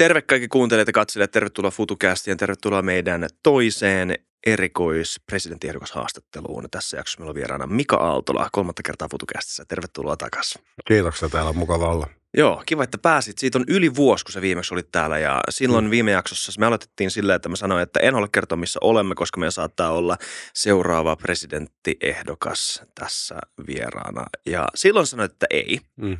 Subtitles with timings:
[0.00, 4.14] Terve kaikki kuuntelijat ja katselijat, tervetuloa FutuCastiin ja tervetuloa meidän toiseen
[4.46, 6.64] erikoispresidenttiehdokashaastatteluun.
[6.70, 9.64] Tässä jaksossa meillä on vieraana Mika Aaltola, kolmatta kertaa FutuCastissa.
[9.64, 10.62] Tervetuloa takaisin.
[10.88, 12.06] Kiitoksia, täällä on mukava olla.
[12.36, 13.38] Joo, kiva, että pääsit.
[13.38, 15.90] Siitä on yli vuosi, kun sä viimeksi olit täällä ja silloin mm.
[15.90, 19.40] viime jaksossa me aloitettiin silleen, että mä sanoin, että en ole kertoa missä olemme, koska
[19.40, 20.16] meillä saattaa olla
[20.54, 24.26] seuraava presidenttiehdokas tässä vieraana.
[24.46, 25.80] Ja silloin sanoit, että ei.
[25.96, 26.16] Mm.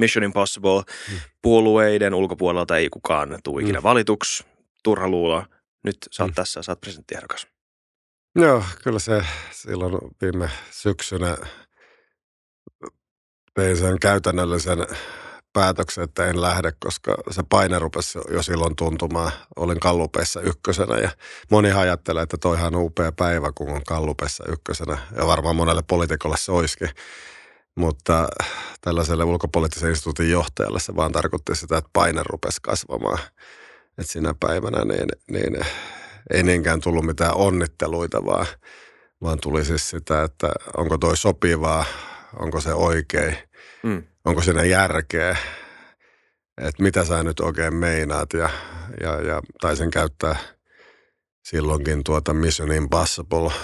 [0.00, 1.18] Mission Impossible, mm.
[1.42, 3.82] puolueiden ulkopuolelta ei kukaan tule ikinä mm.
[3.82, 4.44] valituksi,
[4.84, 5.46] turha luulla.
[5.84, 6.34] Nyt sä oot mm.
[6.34, 7.46] tässä, sä oot presidenttiehdokas.
[8.36, 11.36] Joo, kyllä se silloin viime syksynä
[13.54, 14.86] tein sen käytännöllisen
[15.52, 19.32] päätöksen, että en lähde, koska se paine rupesi jo silloin tuntumaan.
[19.56, 21.10] Olin Kallupessa ykkösenä ja
[21.50, 24.98] moni ajattelee, että toihan on upea päivä, kun on Kallupessa ykkösenä.
[25.16, 26.88] Ja varmaan monelle poliitikolle se olisikin.
[27.80, 28.28] Mutta
[28.80, 33.18] tällaiselle ulkopoliittisen instituutin johtajalle se vaan tarkoitti sitä, että paine rupesi kasvamaan.
[33.98, 35.66] Että sinä päivänä niin, niin
[36.30, 38.46] ei niinkään tullut mitään onnitteluita, vaan,
[39.22, 41.84] vaan tuli siis sitä, että onko toi sopivaa,
[42.40, 43.36] onko se oikein,
[43.82, 44.02] mm.
[44.24, 45.36] onko siinä järkeä,
[46.58, 48.32] että mitä sä nyt oikein meinaat.
[48.32, 48.50] Ja,
[49.02, 50.36] ja, ja taisin käyttää
[51.44, 53.52] silloinkin tuota Mission Impossible–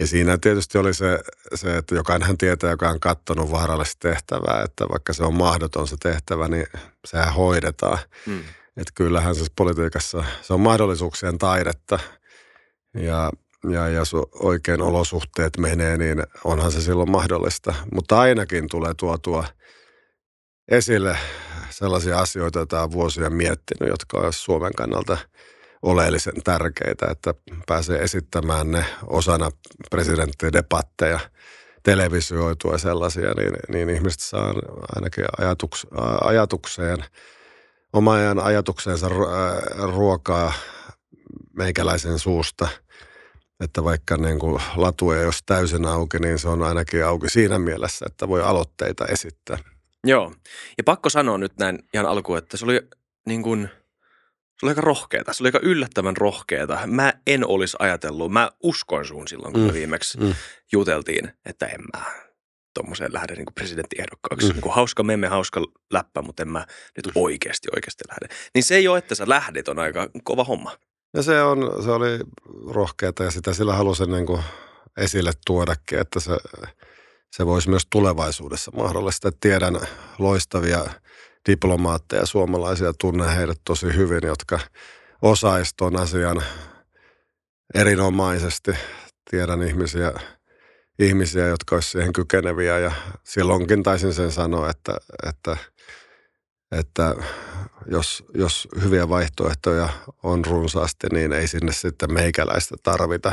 [0.00, 1.18] ja siinä tietysti oli se,
[1.54, 5.96] se että jokainen tietää, joka on katsonut vaarallista tehtävää, että vaikka se on mahdoton se
[6.02, 6.66] tehtävä, niin
[7.04, 7.98] sehän hoidetaan.
[8.26, 8.40] Mm.
[8.76, 11.98] Että kyllähän se politiikassa, se on mahdollisuuksien taidetta.
[12.94, 13.30] Ja,
[13.70, 17.74] ja jos oikein olosuhteet menee, niin onhan se silloin mahdollista.
[17.92, 19.44] Mutta ainakin tulee tuotua
[20.68, 21.18] esille
[21.70, 25.18] sellaisia asioita, joita on vuosia miettinyt, jotka on Suomen kannalta–
[25.82, 27.34] oleellisen tärkeitä, että
[27.66, 29.50] pääsee esittämään ne osana
[30.52, 31.20] debatteja,
[31.82, 34.54] televisioitua sellaisia, niin, niin ihmiset saa
[34.96, 35.86] ainakin ajatuks,
[36.20, 36.98] ajatukseen,
[37.92, 39.08] oma ajan ajatukseensa
[39.92, 40.52] ruokaa
[41.52, 42.68] meikäläisen suusta,
[43.60, 47.58] että vaikka niin kuin latu ei olisi täysin auki, niin se on ainakin auki siinä
[47.58, 49.58] mielessä, että voi aloitteita esittää.
[50.04, 50.34] Joo,
[50.78, 52.80] ja pakko sanoa nyt näin ihan alkuun, että se oli
[53.26, 53.68] niin kuin–
[54.62, 56.78] se oli aika rohkeeta, se oli aika yllättävän rohkeeta.
[56.86, 59.66] Mä en olisi ajatellut, mä uskoin sun silloin, kun mm.
[59.66, 60.34] me viimeksi mm.
[60.72, 62.04] juteltiin, että en mä
[62.74, 64.46] tuommoiseen lähde niin presidenttiehdokkaaksi.
[64.46, 64.52] Mm.
[64.52, 65.60] Niin kuin hauska memme, hauska
[65.92, 68.34] läppä, mutta en mä nyt oikeasti oikeasti lähde.
[68.54, 70.76] Niin se ei ole, että sä lähdet, on aika kova homma.
[71.14, 72.18] Ja se, on, se oli
[72.70, 74.42] rohkeata ja sitä sillä halusin niin kuin
[74.96, 76.32] esille tuodakin, että se,
[77.30, 79.32] se voisi myös tulevaisuudessa mahdollista.
[79.40, 79.80] Tiedän
[80.18, 80.84] loistavia
[81.50, 84.58] diplomaatteja suomalaisia, tunnen heidät tosi hyvin, jotka
[85.22, 86.42] osaisivat tuon asian
[87.74, 88.72] erinomaisesti.
[89.30, 90.12] Tiedän ihmisiä,
[90.98, 92.92] ihmisiä, jotka olisivat siihen kykeneviä ja
[93.24, 94.96] silloinkin taisin sen sanoa, että,
[95.28, 95.56] että,
[96.78, 97.14] että
[97.86, 99.88] jos, jos hyviä vaihtoehtoja
[100.22, 103.32] on runsaasti, niin ei sinne sitten meikäläistä tarvita.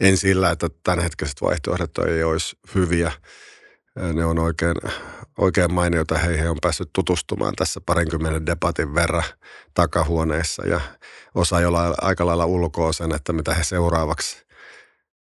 [0.00, 3.12] En sillä, että tämänhetkiset vaihtoehdot ei olisi hyviä.
[4.12, 4.74] Ne on oikein,
[5.38, 6.18] oikein mainiota.
[6.18, 9.24] Heihin on päässyt tutustumaan tässä parinkymmenen debatin verran
[9.74, 10.80] takahuoneessa ja
[11.34, 14.46] osa jolla aika lailla ulkoa sen, että mitä he seuraavaksi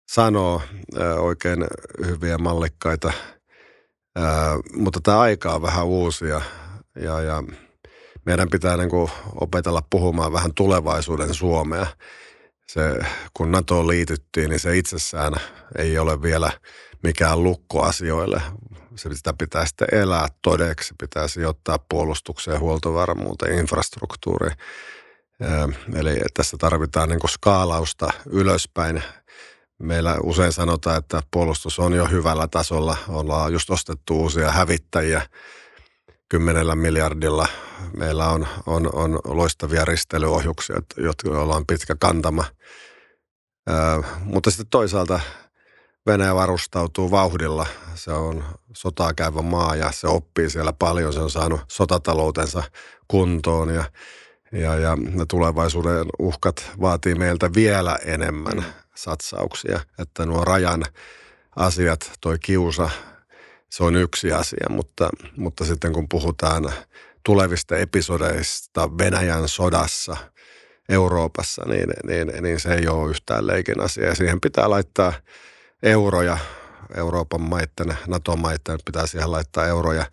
[0.10, 0.62] sanoo.
[1.20, 1.68] Oikein
[2.06, 3.14] hyviä mallikkaita.
[4.74, 6.42] Mutta tämä aika on vähän uusia
[6.96, 7.44] ja, ja
[8.26, 9.12] meidän pitää niin kuin
[9.42, 11.88] opetella puhumaan vähän tulevaisuuden Suomea.
[12.68, 13.00] Se,
[13.34, 15.34] kun NATOon liityttiin, niin se itsessään
[15.78, 16.52] ei ole vielä
[17.04, 18.42] mikään lukko asioille,
[18.96, 24.58] se sitä pitää sitten elää todeksi, pitää sijoittaa puolustukseen, huoltovarmuuteen, infrastruktuuriin.
[25.96, 29.04] Eli tässä tarvitaan niin skaalausta ylöspäin.
[29.80, 32.98] Meillä usein sanotaan, että puolustus on jo hyvällä tasolla.
[33.08, 35.22] Ollaan just ostettu uusia hävittäjiä
[36.30, 37.48] kymmenellä miljardilla.
[37.98, 40.82] Meillä on, on, on loistavia risteilyohjuksia,
[41.24, 42.44] joilla on pitkä kantama.
[44.24, 45.20] mutta sitten toisaalta
[46.08, 47.66] Venäjä varustautuu vauhdilla.
[47.96, 51.14] Se on sotaa käyvä maa ja se oppii siellä paljon.
[51.14, 52.64] Se on saanut sotataloutensa
[53.08, 53.84] kuntoon ja,
[54.52, 58.66] ja, ja ne tulevaisuuden uhkat vaatii meiltä vielä enemmän
[58.96, 59.80] satsauksia.
[60.00, 60.86] Että nuo rajan
[61.56, 62.90] asiat, toi kiusa,
[63.70, 66.72] se on yksi asia, mutta, mutta sitten kun puhutaan
[67.24, 70.18] tulevista episodeista Venäjän sodassa
[70.90, 74.06] Euroopassa, niin, niin, niin se ei ole yhtään leikin asia.
[74.06, 75.14] Ja siihen pitää laittaa–
[75.84, 76.38] euroja,
[76.96, 80.06] Euroopan maitten, NATO-maitten pitää siihen laittaa euroja.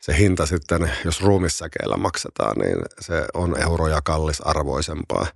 [0.00, 5.26] Se hinta sitten, jos ruumissäkeillä maksetaan, niin se on euroja kallisarvoisempaa.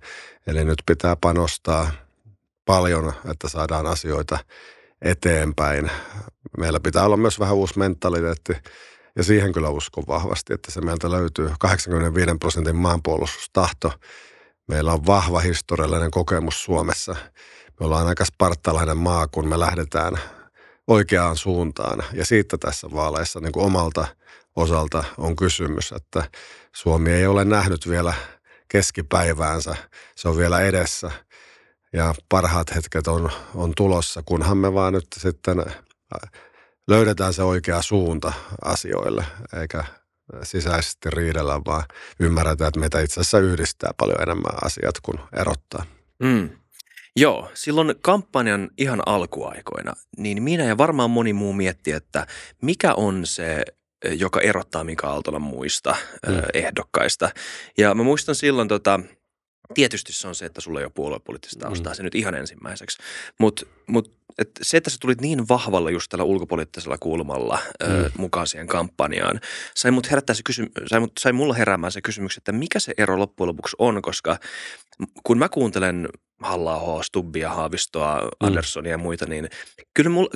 [0.47, 1.91] Eli nyt pitää panostaa
[2.65, 4.39] paljon, että saadaan asioita
[5.01, 5.91] eteenpäin.
[6.57, 8.53] Meillä pitää olla myös vähän uusi mentaliteetti.
[9.15, 13.93] Ja siihen kyllä uskon vahvasti, että se meiltä löytyy 85 prosentin maanpuolustustahto.
[14.67, 17.15] Meillä on vahva historiallinen kokemus Suomessa.
[17.81, 20.17] Me ollaan aika spartalainen maa, kun me lähdetään
[20.87, 22.03] oikeaan suuntaan.
[22.13, 24.07] Ja siitä tässä vaaleissa niin kuin omalta
[24.55, 26.23] osalta on kysymys, että
[26.75, 28.13] Suomi ei ole nähnyt vielä
[28.67, 29.75] keskipäiväänsä.
[30.15, 31.11] Se on vielä edessä
[31.93, 35.65] ja parhaat hetket on, on tulossa, kunhan me vaan nyt sitten
[36.87, 38.33] löydetään se oikea suunta
[38.65, 39.25] asioille,
[39.61, 39.83] eikä
[40.43, 41.83] sisäisesti riidellä, vaan
[42.19, 45.85] ymmärretään, että meitä itse asiassa yhdistää paljon enemmän asiat kuin erottaa.
[46.23, 46.60] Mm.
[47.19, 52.27] Joo, silloin kampanjan ihan alkuaikoina, niin minä ja varmaan moni muu mietti, että
[52.61, 53.63] mikä on se,
[54.11, 55.95] joka erottaa Mika Aaltolan muista
[56.27, 56.41] mm.
[56.53, 57.29] ehdokkaista.
[57.77, 58.99] Ja mä muistan silloin tota,
[59.73, 61.95] Tietysti se on se, että sulla ei ole puoluepoliittista taustaa, mm.
[61.95, 62.97] se nyt ihan ensimmäiseksi.
[63.39, 67.93] Mutta mut, et se, että sä tulit niin vahvalla just tällä ulkopoliittisella kulmalla mm.
[67.93, 69.39] ö, mukaan siihen kampanjaan,
[69.75, 72.93] sai, mut herättää se kysy- sai, mut, sai mulla heräämään se kysymys, että mikä se
[72.97, 74.39] ero loppujen lopuksi on, koska
[75.23, 76.07] kun mä kuuntelen
[76.41, 78.47] halla Stubbia, Haavistoa, mm.
[78.47, 79.49] Andersonia ja muita, niin
[79.93, 80.29] kyllä mulla,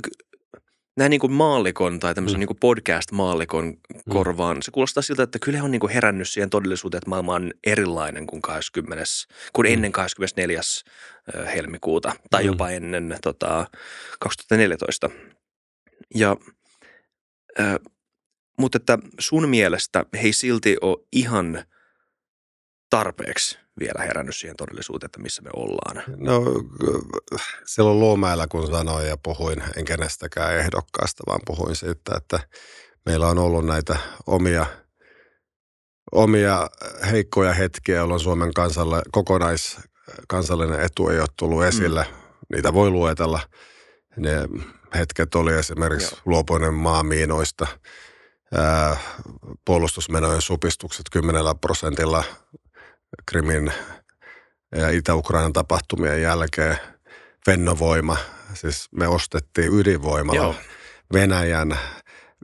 [0.98, 2.40] näin niin kuin maallikon tai tämmöisen mm.
[2.40, 4.00] niin kuin podcast-maallikon mm.
[4.10, 7.52] korvaan, se kuulostaa siltä, että kyllä on niin kuin herännyt siihen todellisuuteen, että maailma on
[7.64, 9.04] erilainen kuin, 20,
[9.54, 9.74] kuin mm.
[9.74, 10.62] ennen 24.
[11.56, 12.48] helmikuuta tai mm.
[12.48, 13.68] jopa ennen tota,
[14.20, 15.10] 2014.
[16.16, 16.38] Ja,
[17.60, 17.76] äh,
[18.60, 21.64] mutta että sun mielestä he ei silti ole ihan
[22.90, 26.04] tarpeeksi vielä herännyt siihen todellisuuteen, että missä me ollaan?
[26.18, 26.44] No
[27.66, 32.40] silloin Luomäellä kun sanoin ja puhuin, en kenestäkään ehdokkaasta, vaan puhuin siitä, että
[33.06, 34.66] meillä on ollut näitä omia,
[36.12, 36.70] omia
[37.12, 39.78] heikkoja hetkiä, jolloin Suomen kansalle, kokonais
[40.28, 42.04] kansallinen etu ei ole tullut esille.
[42.10, 42.16] Mm.
[42.56, 43.40] Niitä voi luetella.
[44.18, 44.32] Ne
[44.96, 46.22] hetket oli esimerkiksi Joo.
[46.26, 47.68] luopuinen maamiinoista,
[49.66, 52.24] puolustusmenojen supistukset 10 prosentilla–
[53.26, 53.72] Krimin
[54.76, 56.78] ja Itä-Ukrainan tapahtumien jälkeen
[57.46, 58.18] Fennovoima,
[58.54, 60.56] siis me ostettiin ydinvoimalla Joo.
[61.14, 61.80] Venäjän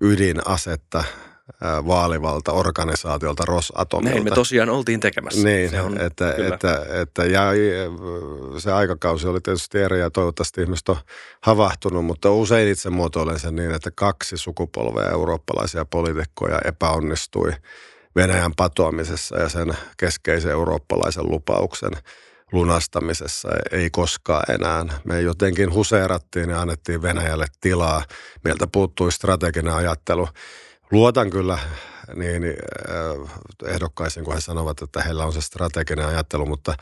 [0.02, 1.04] ydinasetta
[1.88, 4.14] vaalivalta organisaatiolta Rosatomilta.
[4.14, 5.44] Näin me tosiaan oltiin tekemässä.
[5.44, 7.42] Niin, se on, että, että, että, ja
[8.58, 10.98] se aikakausi oli tietysti eri ja toivottavasti ihmiset on
[11.42, 17.52] havahtunut, mutta usein itse muotoilen sen niin, että kaksi sukupolvea eurooppalaisia poliitikkoja epäonnistui–
[18.16, 21.92] Venäjän patoamisessa ja sen keskeisen eurooppalaisen lupauksen
[22.52, 24.86] lunastamisessa ei koskaan enää.
[25.04, 28.04] Me jotenkin huseerattiin ja annettiin Venäjälle tilaa.
[28.44, 30.28] Meiltä puuttui strateginen ajattelu.
[30.92, 31.60] Luotan kyllä
[32.16, 33.32] niin äh,
[33.66, 36.76] ehdokkaisiin, kun he sanovat, että heillä on se strateginen ajattelu, mutta,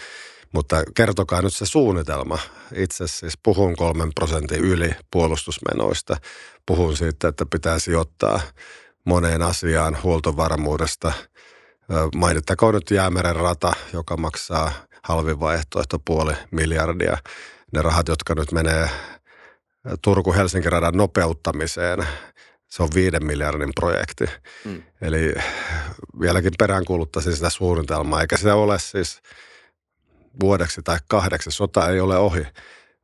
[0.51, 2.39] mutta kertokaa nyt se suunnitelma.
[2.75, 6.17] Itse siis puhun kolmen prosentin yli puolustusmenoista.
[6.65, 8.41] Puhun siitä, että pitää sijoittaa
[9.05, 11.11] moneen asiaan huoltovarmuudesta.
[12.15, 14.71] Mainittakoon nyt Jäämeren rata, joka maksaa
[15.03, 17.17] halvin vaihtoehto puoli miljardia.
[17.73, 18.89] Ne rahat, jotka nyt menee
[20.01, 22.07] Turku-Helsinki radan nopeuttamiseen,
[22.67, 24.25] se on viiden miljardin projekti.
[24.65, 24.83] Mm.
[25.01, 25.33] Eli
[26.19, 29.21] vieläkin peräänkuuluttaisin sitä suunnitelmaa, eikä sitä ole siis
[30.41, 31.51] vuodeksi tai kahdeksi.
[31.51, 32.47] Sota ei ole ohi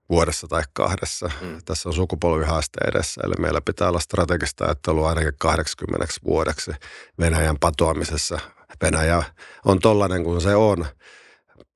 [0.10, 1.31] vuodessa tai kahdessa.
[1.42, 1.57] Mm.
[1.66, 6.72] Tässä on sukupolvihaaste edessä, eli meillä pitää olla strategista ajattelua ainakin 80 vuodeksi
[7.19, 8.40] Venäjän patoamisessa.
[8.81, 9.24] Venäjä
[9.66, 10.86] on tollainen kuin se on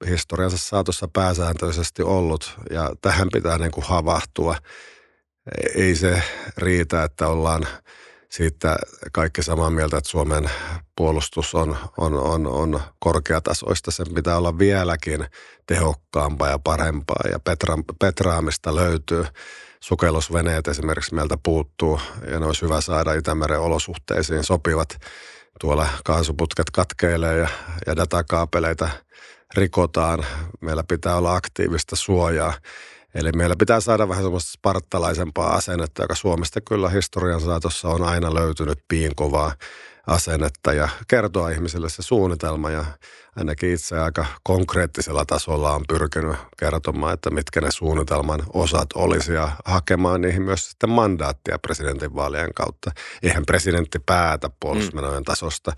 [0.10, 4.56] historiansa saatossa pääsääntöisesti ollut, ja tähän pitää niin kuin havahtua.
[5.76, 6.24] Ei se
[6.58, 7.68] riitä, että ollaan–
[8.32, 8.76] siitä
[9.12, 10.50] kaikki samaa mieltä, että Suomen
[10.96, 13.92] puolustus on, on, on, on korkeatasoista.
[13.92, 15.26] Sen pitää olla vieläkin
[15.66, 19.26] tehokkaampaa ja parempaa ja petra, petraamista löytyy.
[19.80, 22.00] Sukellusveneet esimerkiksi meiltä puuttuu
[22.32, 24.98] ja ne olisi hyvä saada Itämeren olosuhteisiin sopivat.
[25.60, 27.48] Tuolla kaasuputket katkeilee ja,
[27.88, 28.90] ja datakaapeleita
[29.56, 30.26] rikotaan.
[30.62, 32.54] Meillä pitää olla aktiivista suojaa.
[33.16, 38.34] Eli meillä pitää saada vähän semmoista spartalaisempaa asennetta, joka Suomesta kyllä historian saatossa on aina
[38.34, 39.54] löytynyt piinkovaa
[40.08, 42.86] asennetta ja kertoa ihmisille se suunnitelma ja
[43.36, 49.52] ainakin itse aika konkreettisella tasolla on pyrkinyt kertomaan, että mitkä ne suunnitelman osat olisi ja
[49.66, 52.92] hakemaan niihin myös sitten mandaattia presidentinvaalien kautta.
[53.24, 55.72] Eihän presidentti päätä puolustusmenojen tasosta.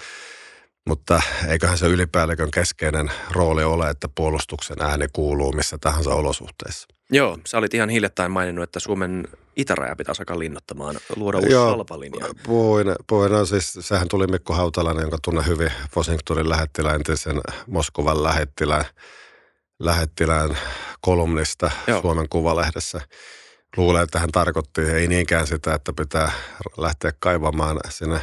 [0.88, 6.88] Mutta eiköhän se ylipäällikön keskeinen rooli ole, että puolustuksen ääni kuuluu missä tahansa olosuhteissa.
[7.12, 11.70] Joo, sä olit ihan hiljattain maininnut, että Suomen itäraja pitäisi alkaa linnoittamaan, luoda uusi Joo,
[11.70, 12.26] salpalinja.
[12.44, 18.24] Puhuin, puhuin no siis, sehän tuli Mikko Hautalainen, jonka tunne hyvin Washingtonin lähettilään, entisen Moskovan
[18.24, 18.86] lähettilään,
[19.80, 20.58] lähettilään
[21.02, 22.02] kolumnista Joo.
[22.02, 23.02] Suomen Kuvalehdessä.
[23.78, 26.32] Luulen, että hän tarkoitti ei niinkään sitä, että pitää
[26.78, 28.22] lähteä kaivamaan sinne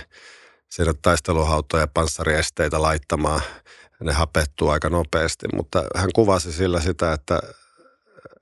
[0.69, 3.41] sinne taisteluhautoja ja panssariesteitä laittamaan.
[4.01, 7.41] Ne hapettuu aika nopeasti, mutta hän kuvasi sillä sitä, että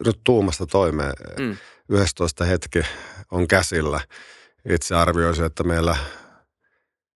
[0.05, 1.13] nyt tuumasta toimeen.
[1.39, 1.57] Mm.
[1.89, 2.83] 11 hetki
[3.31, 4.01] on käsillä.
[4.69, 5.97] Itse arvioisin, että meillä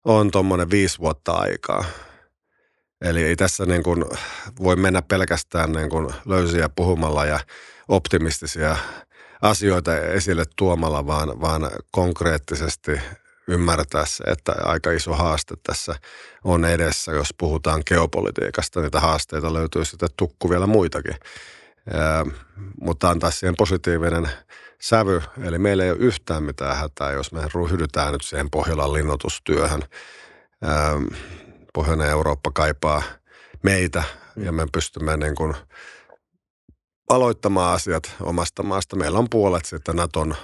[0.06, 1.86] on tuommoinen viisi vuotta aikaa.
[3.02, 4.06] Eli ei tässä niin kuin
[4.64, 7.40] voi mennä pelkästään niin kuin löysiä puhumalla ja
[7.88, 8.78] optimistisia
[9.42, 12.92] asioita esille tuomalla, vaan, vaan konkreettisesti
[13.50, 15.96] ymmärtää se, että aika iso haaste tässä
[16.44, 18.82] on edessä, jos puhutaan geopolitiikasta.
[18.82, 21.16] Niitä haasteita löytyy sitten tukku vielä muitakin.
[21.94, 22.26] Ää,
[22.82, 24.30] mutta antaa siihen positiivinen
[24.82, 25.22] sävy.
[25.44, 29.82] Eli meillä ei ole yhtään mitään hätää, jos me ryhdytään nyt siihen Pohjolan linnoitustyöhön.
[30.64, 30.94] Ää,
[31.74, 33.02] Pohjoinen Eurooppa kaipaa
[33.64, 34.04] meitä
[34.36, 35.56] ja me pystymme niin kuin
[37.10, 38.96] aloittamaan asiat omasta maasta.
[38.96, 40.36] Meillä on puolet sitten Naton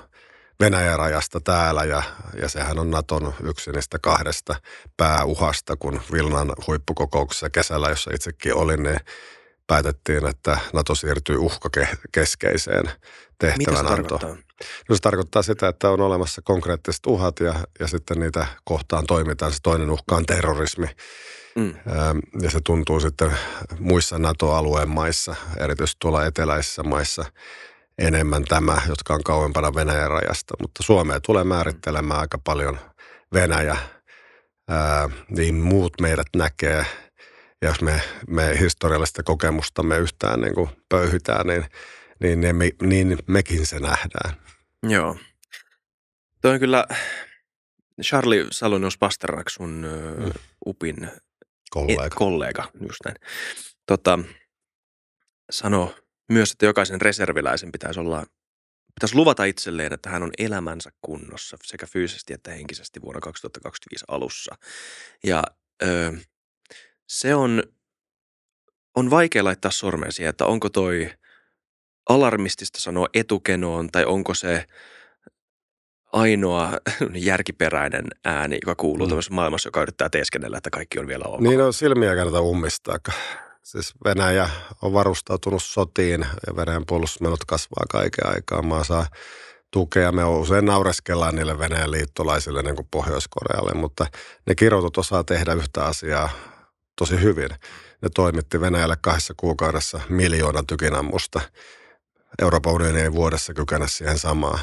[0.59, 2.03] Venäjän rajasta täällä ja,
[2.41, 4.55] ja sehän on Naton yksi niistä kahdesta
[4.97, 9.00] pääuhasta, kun Vilnan huippukokouksessa kesällä, jossa itsekin olin, niin
[9.67, 12.85] päätettiin, että NATO siirtyy uhkakeskeiseen
[13.39, 14.35] tehtävän Mitä se tarkoittaa?
[14.89, 19.51] No se tarkoittaa sitä, että on olemassa konkreettiset uhat ja, ja sitten niitä kohtaan toimitaan.
[19.51, 20.88] Se toinen uhka on terrorismi.
[21.55, 21.74] Mm.
[22.41, 23.31] Ja se tuntuu sitten
[23.79, 27.25] muissa NATO-alueen maissa, erityisesti tuolla eteläisissä maissa,
[27.97, 30.53] enemmän tämä, jotka on kauempana Venäjän rajasta.
[30.61, 32.79] Mutta Suomea tulee määrittelemään aika paljon
[33.33, 33.77] Venäjä.
[34.69, 36.85] Ää, niin muut meidät näkee.
[37.61, 41.65] Ja jos me, me historiallista kokemustamme yhtään niin kuin pöyhytään, niin,
[42.19, 44.35] niin, ne, niin mekin se nähdään.
[44.83, 45.17] Joo.
[46.41, 46.85] Toi on kyllä
[48.01, 49.87] Charlie Salonius Pasternak, sun
[50.17, 50.31] mm.
[50.65, 51.09] UPin
[51.69, 52.05] kollega.
[52.05, 53.17] E, kollega just näin.
[53.85, 54.19] Tota,
[55.51, 55.95] sano
[56.29, 58.25] myös, että jokaisen reserviläisen pitäisi olla
[58.96, 64.55] pitäisi luvata itselleen, että hän on elämänsä kunnossa sekä fyysisesti että henkisesti vuonna 2025 alussa.
[65.24, 65.44] Ja
[65.84, 66.13] ö,
[67.08, 67.63] se on,
[68.96, 71.12] on vaikea laittaa sormen siihen, että onko toi
[72.10, 74.65] alarmistista sanoa etukenoon tai onko se
[76.13, 76.72] ainoa
[77.13, 79.13] järkiperäinen ääni, joka kuuluu mm.
[79.29, 81.41] maailmassa, joka yrittää teeskennellä, että kaikki on vielä ok.
[81.41, 82.98] Niin on silmiä kannata ummistaa.
[83.65, 84.50] Siis Venäjä
[84.81, 88.62] on varustautunut sotiin ja Venäjän puolustusmenot kasvaa kaiken aikaa.
[88.62, 89.07] Maa saa
[89.72, 90.12] tukea.
[90.12, 94.05] Me usein naureskellaan niille Venäjän liittolaisille, niin kuin Pohjois-Korealle, mutta
[94.48, 96.29] ne kirjoitut osaa tehdä yhtä asiaa
[96.98, 97.50] tosi hyvin.
[98.01, 101.41] Ne toimitti Venäjälle kahdessa kuukaudessa miljoonan tykinammusta.
[102.41, 104.60] Euroopan unioni ei vuodessa kykene siihen samaan.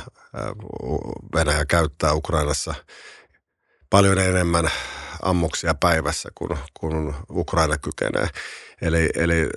[1.34, 2.74] Venäjä käyttää Ukrainassa
[3.90, 4.70] paljon enemmän
[5.22, 8.28] ammuksia päivässä, kun, kun Ukraina kykenee.
[8.82, 9.48] Eli, eli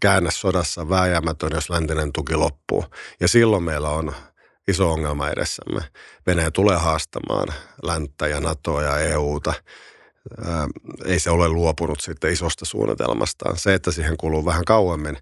[0.00, 2.84] käännä sodassa vääjäämätön, jos läntinen tuki loppuu.
[3.20, 4.12] Ja silloin meillä on
[4.68, 5.80] iso ongelma edessämme.
[6.26, 7.48] Venäjä tulee haastamaan
[7.82, 9.54] länttä ja NATOa ja EUta.
[11.04, 13.58] ei se ole luopunut sitten isosta suunnitelmastaan.
[13.58, 15.18] Se, että siihen kuluu vähän kauemmin,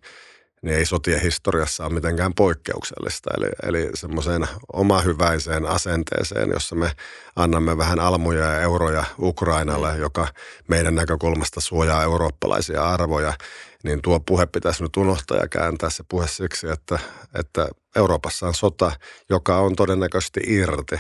[0.62, 3.31] niin ei sotien historiassa ole mitenkään poikkeuksellista.
[3.38, 6.93] Eli, eli semmoiseen omahyväiseen asenteeseen, jossa me
[7.37, 10.00] annamme vähän almuja ja euroja Ukrainalle, mm.
[10.00, 10.29] joka
[10.69, 13.33] meidän näkökulmasta suojaa eurooppalaisia arvoja,
[13.85, 16.99] niin tuo puhe pitäisi nyt unohtaa ja kääntää se puhe siksi, että,
[17.35, 18.93] että Euroopassa on sota,
[19.31, 20.97] joka on todennäköisesti irti.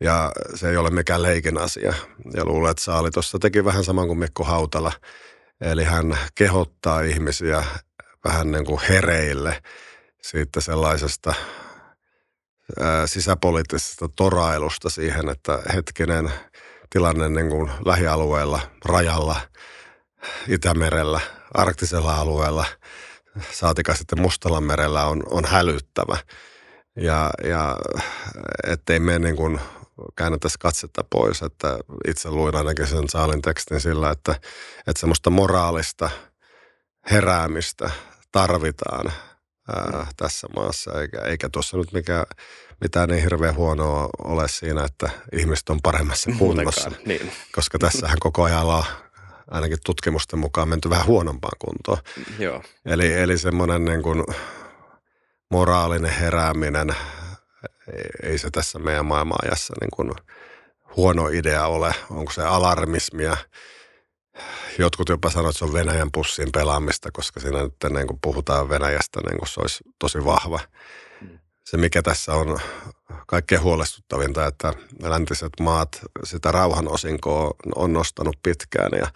[0.00, 1.94] Ja se ei ole mikään leikin asia.
[2.34, 4.92] Ja luulen, että Saali tuossa teki vähän saman kuin Mikko Hautala.
[5.60, 7.64] Eli hän kehottaa ihmisiä
[8.24, 9.62] vähän niin kuin hereille
[10.22, 11.34] siitä sellaisesta
[13.06, 16.32] sisäpoliittisesta torailusta siihen, että hetkinen
[16.90, 19.40] tilanne niin kuin lähialueella, rajalla,
[20.48, 21.20] Itämerellä,
[21.54, 22.64] arktisella alueella,
[23.52, 26.16] saatika sitten Mustalla merellä on, on hälyttävä.
[26.96, 27.76] Ja, ja
[28.66, 29.60] ettei me niin kuin
[30.16, 34.32] käännettäisiin katsetta pois, että itse luin ainakin sen Saalin tekstin sillä, että,
[34.86, 36.10] että semmoista moraalista–
[37.10, 37.90] heräämistä
[38.32, 39.12] tarvitaan
[39.76, 42.26] ää, tässä maassa, eikä, eikä tuossa nyt mikä,
[42.80, 46.90] mitään niin hirveän huonoa ole siinä, että ihmiset on paremmassa kunnossa.
[47.06, 47.32] Niin.
[47.52, 48.84] Koska tässähän koko ajan on
[49.50, 51.98] ainakin tutkimusten mukaan menty vähän huonompaan kuntoon.
[52.38, 52.62] Joo.
[52.86, 54.24] Eli, eli semmoinen niin kuin
[55.50, 56.94] moraalinen herääminen,
[58.22, 60.12] ei se tässä meidän maailmanajassa niin kuin
[60.96, 61.94] huono idea ole.
[62.10, 63.36] Onko se alarmismia,
[64.78, 68.68] jotkut jopa sanoivat, että se on Venäjän pussin pelaamista, koska siinä nyt niin kuin puhutaan
[68.68, 70.60] Venäjästä niin kuin se olisi tosi vahva.
[71.20, 71.38] Mm.
[71.64, 72.58] Se, mikä tässä on
[73.26, 79.06] kaikkein huolestuttavinta, että läntiset maat sitä rauhan osinkoa on nostanut pitkään ja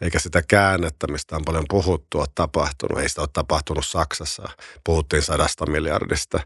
[0.00, 3.02] eikä sitä käännettä, mistä on paljon puhuttu, ole tapahtunut.
[3.02, 4.48] Ei sitä ole tapahtunut Saksassa.
[4.84, 6.40] Puhuttiin sadasta miljardista.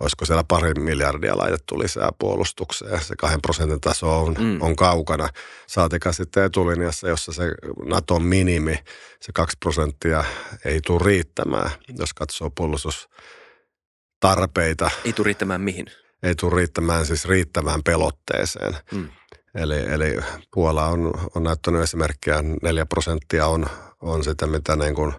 [0.00, 3.00] Olisiko siellä pari miljardia laitettu lisää puolustukseen.
[3.00, 4.62] Se kahden prosentin taso on, mm.
[4.62, 5.28] on kaukana.
[5.66, 7.54] Saatika sitten etulinjassa, jossa se
[7.84, 8.78] Naton minimi,
[9.20, 10.24] se kaksi prosenttia
[10.64, 14.90] ei tule riittämään, jos katsoo puolustustarpeita.
[15.04, 15.86] Ei tule riittämään mihin?
[16.22, 18.76] Ei tule riittämään siis riittävään pelotteeseen.
[18.92, 19.08] Mm.
[19.54, 20.18] Eli, eli
[20.54, 23.66] Puola on, on näyttänyt esimerkkiä, 4 prosenttia on,
[24.00, 25.12] on sitä, mitä niin kuin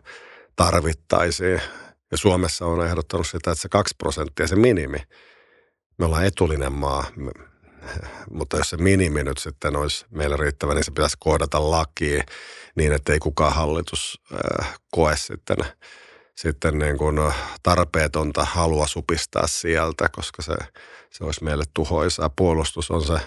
[0.56, 1.62] tarvittaisiin.
[2.12, 4.98] Ja Suomessa on ehdottanut sitä, että se 2 prosenttia, se minimi.
[5.98, 7.06] Me ollaan etulinen maa,
[8.32, 12.24] mutta jos se minimi nyt sitten olisi meillä riittävä, niin se pitäisi koodata lakiin
[12.76, 15.58] niin, että ei kukaan hallitus äh, koe sitten,
[16.38, 17.20] sitten niin kuin
[17.64, 20.56] tarpeetonta halua supistaa sieltä, koska se,
[21.10, 22.30] se olisi meille tuhoisaa.
[22.30, 23.20] Puolustus on se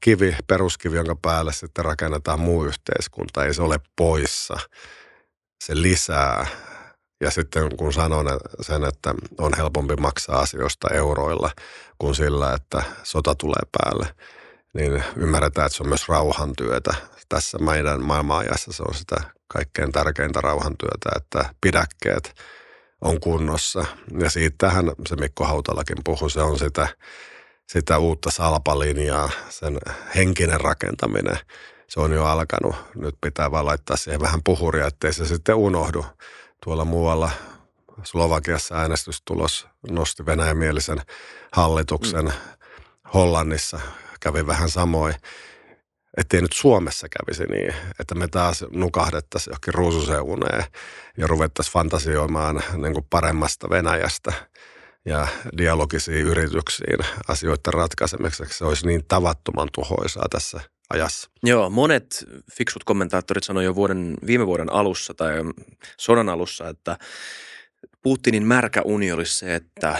[0.00, 3.44] kivi, peruskivi, jonka päälle sitten rakennetaan muu yhteiskunta.
[3.44, 4.56] Ei se ole poissa.
[5.64, 6.46] Se lisää.
[7.20, 8.26] Ja sitten kun sanon
[8.60, 11.50] sen, että on helpompi maksaa asioista euroilla
[11.98, 14.14] kuin sillä, että sota tulee päälle,
[14.74, 16.94] niin ymmärretään, että se on myös rauhantyötä.
[17.28, 19.16] Tässä meidän maailmanajassa se on sitä
[19.48, 22.34] kaikkein tärkeintä rauhantyötä, että pidäkkeet
[23.00, 23.84] on kunnossa.
[24.20, 26.88] Ja siitähän se Mikko Hautalakin puhui, se on sitä
[27.72, 29.78] sitä uutta salpalinjaa, sen
[30.16, 31.38] henkinen rakentaminen,
[31.88, 32.76] se on jo alkanut.
[32.94, 36.04] Nyt pitää vaan laittaa siihen vähän puhuria, ettei se sitten unohdu.
[36.64, 37.30] Tuolla muualla
[38.04, 41.00] Slovakiassa äänestystulos nosti venäjämielisen
[41.52, 42.24] hallituksen.
[42.24, 42.32] Mm.
[43.14, 43.80] Hollannissa
[44.20, 45.14] kävi vähän samoin.
[46.16, 50.64] Ettei nyt Suomessa kävisi niin, että me taas nukahdettaisiin johonkin ruususeuneen
[51.16, 54.32] ja ruvettaisiin fantasioimaan niin kuin paremmasta Venäjästä–
[55.08, 56.98] ja dialogisiin yrityksiin
[57.28, 58.58] asioiden ratkaisemiseksi.
[58.58, 61.30] Se olisi niin tavattoman tuhoisaa tässä ajassa.
[61.42, 65.32] Joo, monet fiksut kommentaattorit sanoivat jo vuoden, viime vuoden alussa tai
[65.96, 66.98] sodan alussa, että
[68.02, 69.98] Putinin märkä uni olisi se, että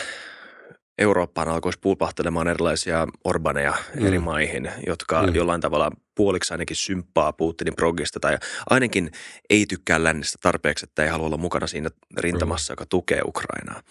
[0.99, 4.07] Eurooppaan alkoisi pulpahtelemaan erilaisia Orbaneja mm.
[4.07, 5.35] eri maihin, jotka mm.
[5.35, 8.39] jollain tavalla puoliksi ainakin symppaa Putinin progista tai
[8.71, 9.11] ainakin
[9.51, 12.73] ei tykkää lännestä tarpeeksi, että ei halua olla mukana siinä rintamassa, mm.
[12.73, 13.83] joka tukee Ukrainaa.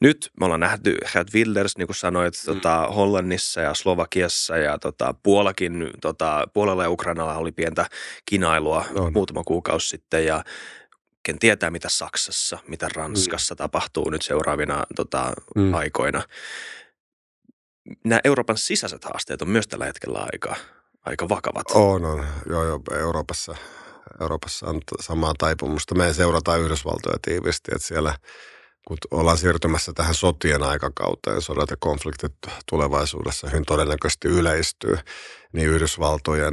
[0.00, 2.54] Nyt me ollaan nähty Gert Wilders, niin kuin sanoit, mm.
[2.54, 7.86] tota, Hollannissa ja Slovakiassa ja tota, Puolakin, tota, Puolella ja Ukrainalla oli pientä
[8.26, 9.12] kinailua on.
[9.12, 10.44] muutama kuukausi sitten ja
[11.22, 13.56] ken tietää, mitä Saksassa, mitä Ranskassa mm.
[13.56, 15.74] tapahtuu nyt seuraavina tota, mm.
[15.74, 16.22] aikoina.
[18.04, 20.56] Nämä Euroopan sisäiset haasteet on myös tällä hetkellä aika,
[21.06, 21.70] aika vakavat.
[21.74, 22.26] On, on.
[22.46, 22.80] Joo, joo.
[23.00, 23.56] Euroopassa,
[24.20, 25.94] Euroopassa on samaa taipumusta.
[25.94, 28.14] Me seurataan Yhdysvaltoja tiivisti, että siellä
[28.88, 32.32] kun ollaan siirtymässä tähän sotien aikakauteen, sodat ja konfliktit
[32.68, 34.98] tulevaisuudessa hyvin todennäköisesti yleistyy,
[35.52, 36.52] niin Yhdysvaltojen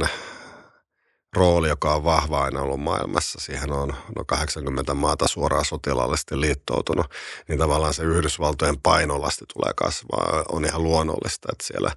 [1.36, 3.40] rooli, joka on vahva aina ollut maailmassa.
[3.40, 7.06] Siihen on no 80 maata suoraan sotilaallisesti liittoutunut,
[7.48, 10.44] niin tavallaan se Yhdysvaltojen painolasti tulee kasvaa.
[10.52, 11.90] On ihan luonnollista, että siellä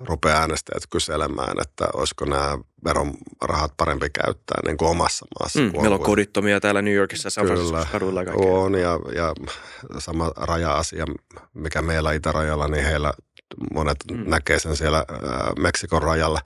[0.00, 5.60] rupeaa äänestäjät kyselemään, että olisiko nämä verorahat parempi käyttää niin kuin omassa maassa.
[5.60, 7.46] Mm, meillä on kodittomia täällä New Yorkissa, San
[7.92, 9.34] kaduilla ja On, ja, ja
[9.98, 11.04] sama raja-asia,
[11.54, 13.12] mikä meillä itärajalla, niin heillä
[13.74, 14.30] monet mm.
[14.30, 15.06] näkee sen siellä äh,
[15.58, 16.40] Meksikon rajalla.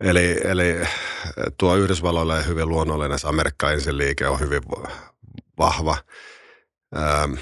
[0.00, 0.86] Eli, eli
[1.58, 4.62] tuo Yhdysvalloilla on hyvin luonnollinen, se Amerikka ensin liike on hyvin
[5.58, 5.96] vahva
[6.94, 7.32] ää, ähm,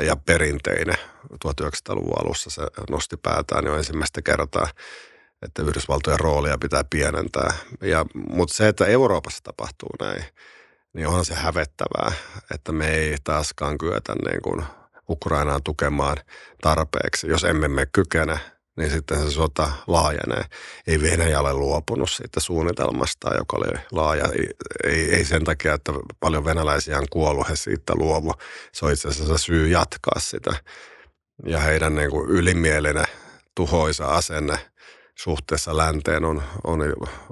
[0.00, 0.96] ja perinteinen.
[1.32, 4.68] 1900-luvun alussa se nosti päätään jo ensimmäistä kertaa,
[5.42, 7.52] että Yhdysvaltojen roolia pitää pienentää.
[7.80, 10.24] Ja, mutta se, että Euroopassa tapahtuu näin,
[10.92, 12.12] niin onhan se hävettävää,
[12.54, 14.64] että me ei taaskaan kyetä niin kuin
[15.08, 16.16] Ukrainaan tukemaan
[16.62, 18.40] tarpeeksi, jos emme me kykene–
[18.76, 20.44] niin sitten se sota laajenee.
[20.86, 24.24] Ei Venäjä ole luopunut siitä suunnitelmasta, joka oli laaja.
[24.84, 28.32] Ei, ei sen takia, että paljon venäläisiä on kuollut, he siitä luovu.
[28.72, 30.56] Se on itse asiassa syy jatkaa sitä.
[31.46, 33.06] Ja heidän niin kuin ylimielinen
[33.54, 34.58] tuhoisa asenne
[35.14, 36.80] suhteessa länteen on, on,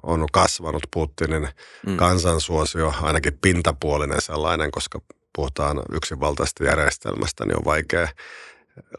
[0.03, 1.49] on kasvanut Putinin
[1.87, 1.97] mm.
[1.97, 5.01] kansansuosio, ainakin pintapuolinen sellainen, koska
[5.35, 8.09] puhutaan yksinvaltaisesta järjestelmästä, niin on vaikea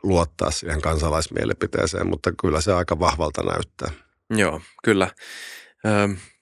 [0.03, 3.91] luottaa siihen kansalaismielipiteeseen, mutta kyllä se aika vahvalta näyttää.
[4.29, 5.07] Joo, kyllä.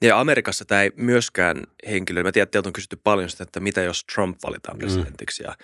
[0.02, 3.60] Ja Amerikassa tämä ei myöskään henkilö, mä tiedän, että teiltä on kysytty paljon sitä, että
[3.60, 4.80] mitä jos Trump valitaan mm.
[4.80, 5.44] presidentiksi.
[5.44, 5.48] Mm.
[5.48, 5.56] Ja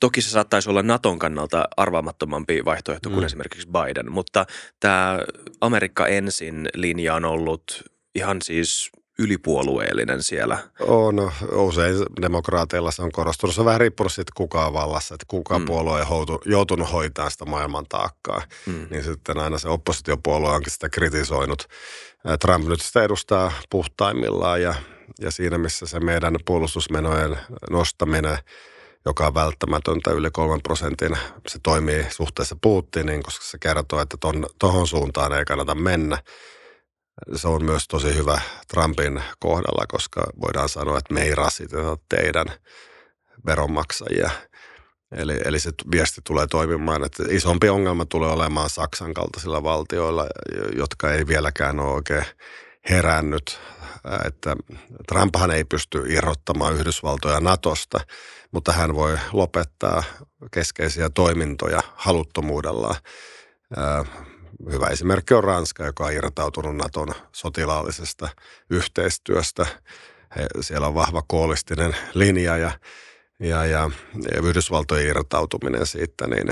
[0.00, 3.26] toki se saattaisi olla Naton kannalta arvaamattomampi vaihtoehto kuin mm.
[3.26, 4.46] esimerkiksi Biden, mutta
[4.80, 5.18] tämä
[5.60, 10.58] Amerikka ensin linja on ollut ihan siis ylipuolueellinen siellä?
[10.80, 13.54] On, usein demokraateilla se on korostunut.
[13.54, 15.64] Se on vähän riippunut siitä, kuka on vallassa, että kuka mm.
[15.64, 18.42] puolue on joutunut hoitamaan sitä maailman taakkaa.
[18.66, 18.86] Mm.
[18.90, 21.68] Niin sitten aina se oppositiopuolue onkin sitä kritisoinut.
[22.40, 24.74] Trump nyt sitä edustaa puhtaimmillaan ja
[25.20, 27.38] ja siinä missä se meidän puolustusmenojen
[27.70, 28.38] nostaminen,
[29.04, 34.16] joka on välttämätöntä yli kolmen prosentin, se toimii suhteessa Putiniin, koska se kertoo, että
[34.58, 36.18] tuohon suuntaan ei kannata mennä.
[37.36, 42.46] Se on myös tosi hyvä Trumpin kohdalla, koska voidaan sanoa, että me ei rasiteta teidän
[43.46, 44.30] veronmaksajia–
[45.16, 50.26] Eli, eli se viesti tulee toimimaan, että isompi ongelma tulee olemaan Saksan kaltaisilla valtioilla,
[50.76, 52.24] jotka ei vieläkään ole oikein
[52.90, 53.60] herännyt.
[54.26, 54.56] Että
[55.08, 58.00] Trumphan ei pysty irrottamaan Yhdysvaltoja Natosta,
[58.50, 60.02] mutta hän voi lopettaa
[60.50, 62.96] keskeisiä toimintoja haluttomuudellaan.
[64.70, 68.28] Hyvä esimerkki on Ranska, joka on irtautunut Naton sotilaallisesta
[68.70, 69.66] yhteistyöstä.
[70.60, 72.72] Siellä on vahva koolistinen linja ja
[73.42, 73.90] ja, ja,
[74.34, 76.46] ja Yhdysvaltojen irtautuminen siitä, niin,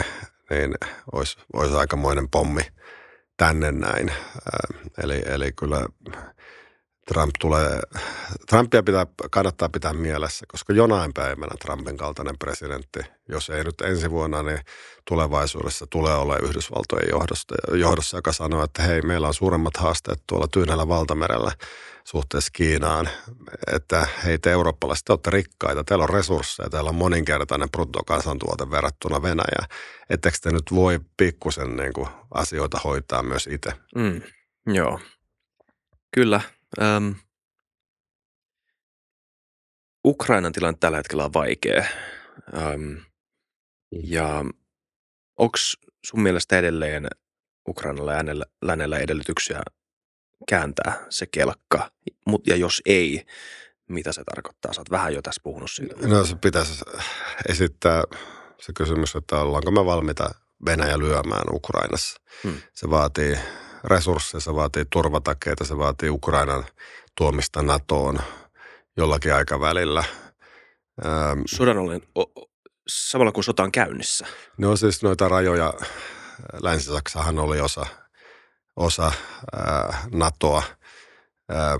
[0.51, 0.75] niin
[1.13, 2.63] olisi, olisi aikamoinen pommi
[3.37, 4.13] tänne näin.
[5.03, 5.87] Eli, eli kyllä
[7.13, 7.81] Trump tulee,
[8.49, 14.11] Trumpia pitää, kannattaa pitää mielessä, koska jonain päivänä Trumpin kaltainen presidentti, jos ei nyt ensi
[14.11, 14.59] vuonna, niin
[15.09, 20.49] tulevaisuudessa tulee olla Yhdysvaltojen johdosta, johdossa, joka sanoo, että hei, meillä on suuremmat haasteet tuolla
[20.49, 21.53] Tyynellä valtamerellä
[22.05, 23.09] suhteessa Kiinaan,
[23.75, 29.23] että hei te eurooppalaiset, te olette rikkaita, teillä on resursseja, teillä on moninkertainen bruttokansantuote verrattuna
[29.23, 29.69] Venäjään.
[30.11, 31.93] Ettekö te nyt voi pikkusen niin
[32.35, 33.73] asioita hoitaa myös itse?
[33.95, 34.23] Mm,
[34.75, 35.01] joo,
[36.15, 36.41] kyllä.
[36.81, 37.11] Ähm,
[40.07, 41.85] Ukrainan tilanne tällä hetkellä on vaikea.
[42.57, 42.97] Ähm,
[44.03, 44.45] ja
[45.37, 45.59] onko
[46.07, 47.09] sun mielestä edelleen
[47.69, 48.25] Ukrainalla ja
[48.63, 49.63] lännellä edellytyksiä
[50.49, 51.91] kääntää se kelkka?
[52.27, 53.27] Mut, ja jos ei,
[53.89, 54.73] mitä se tarkoittaa?
[54.73, 56.09] Sä oot vähän jo tässä puhunut siitä.
[56.09, 56.85] No se pitäisi
[57.49, 58.05] esittää
[58.61, 60.31] se kysymys, että ollaanko me valmiita
[60.67, 62.21] Venäjä lyömään Ukrainassa.
[62.45, 62.61] Hmm.
[62.73, 63.39] Se vaatii
[63.85, 66.65] resursseja, se vaatii turvatakeita, se vaatii Ukrainan
[67.17, 68.19] tuomista NATOon
[68.97, 70.05] jollakin aikavälillä.
[71.07, 72.01] Ähm, Sodan ollen,
[72.89, 74.27] samalla kun sota on käynnissä.
[74.59, 75.75] No siis noita rajoja,
[76.63, 77.87] Länsi-Saksahan oli osa,
[78.77, 79.13] osa
[79.53, 80.63] ää, NATOa.
[81.49, 81.77] Ää,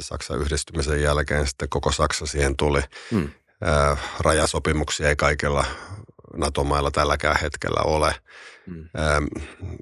[0.00, 2.80] Saksan yhdistymisen jälkeen sitten koko Saksa siihen tuli.
[3.10, 3.30] Hmm.
[3.62, 5.64] Ää, rajasopimuksia ei kaikilla
[6.36, 8.14] NATO-mailla tälläkään hetkellä ole.
[8.66, 8.88] Mm.
[8.98, 9.24] Ähm,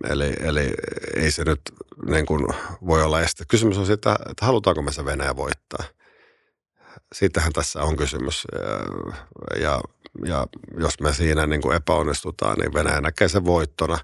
[0.09, 0.75] eli, eli
[1.17, 1.61] ei se nyt
[2.09, 2.47] niin kuin
[2.87, 3.45] voi olla este.
[3.49, 5.85] Kysymys on siitä, että halutaanko me se Venäjä voittaa.
[7.15, 8.47] Siitähän tässä on kysymys.
[8.53, 9.81] Ja, ja,
[10.25, 10.47] ja
[10.79, 13.99] jos me siinä niin kuin epäonnistutaan, niin Venäjä näkee sen voittona.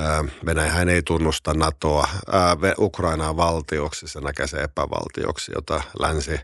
[0.00, 6.40] Ähm, Venäjähän ei tunnusta NATOa, ää, Ukrainaa valtioksi, se näkee se epävaltioksi, jota länsi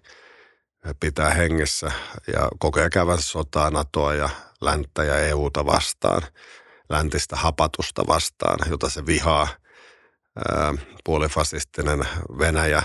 [1.01, 1.93] pitää hengessä
[2.33, 4.29] ja kokee käyvänsä sotaa NATOa ja
[4.65, 6.23] länttä ja EUta vastaan,
[6.89, 9.49] läntistä hapatusta vastaan, jota se vihaa.
[11.05, 12.07] Puolifasistinen
[12.39, 12.83] Venäjä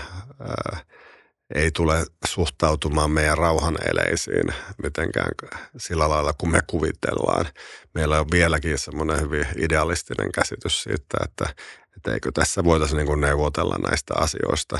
[1.54, 5.30] ei tule suhtautumaan meidän rauhan eleisiin mitenkään
[5.76, 7.46] sillä lailla, kun me kuvitellaan.
[7.94, 11.54] Meillä on vieläkin semmoinen hyvin idealistinen käsitys siitä, että,
[11.96, 14.78] että eikö tässä voitaisiin niin neuvotella näistä asioista.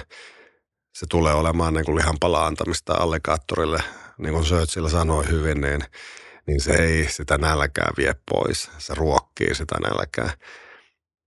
[0.95, 3.83] Se tulee olemaan niin kuin lihanpala antamista allikaattorille,
[4.19, 5.85] niin kuin Churchill sanoi hyvin, niin
[6.49, 8.71] niin se ei sitä nälkää vie pois.
[8.79, 10.31] Se ruokkii sitä nälkää.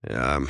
[0.09, 0.41] Ja,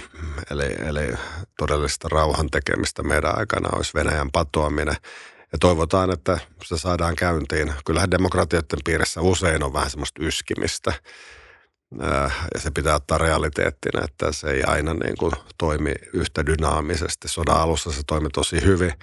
[0.52, 1.14] eli, eli
[1.58, 4.96] todellista rauhan tekemistä meidän aikana olisi Venäjän patoaminen.
[5.52, 7.74] Ja toivotaan, että se saadaan käyntiin.
[7.86, 10.94] Kyllähän demokratioiden piirissä usein on vähän semmoista yskimistä.
[12.54, 17.28] Ja se pitää ottaa realiteettina, että se ei aina niin kuin toimi yhtä dynaamisesti.
[17.28, 18.94] Sodan alussa se toimi tosi hyvin.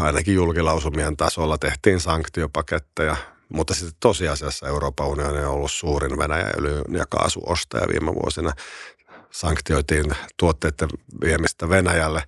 [0.00, 3.16] Ainakin julkilausumien tasolla tehtiin sanktiopaketteja
[3.52, 8.52] mutta sitten tosiasiassa Euroopan unioni on ollut suurin Venäjän öljy- ja kaasuostaja viime vuosina.
[9.30, 10.04] Sanktioitiin
[10.36, 10.88] tuotteiden
[11.20, 12.22] viemistä Venäjälle,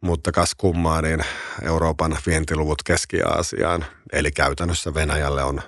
[0.00, 1.24] mutta kas kummaa, niin
[1.62, 5.60] Euroopan vientiluvut Keski-Aasiaan, eli käytännössä Venäjälle on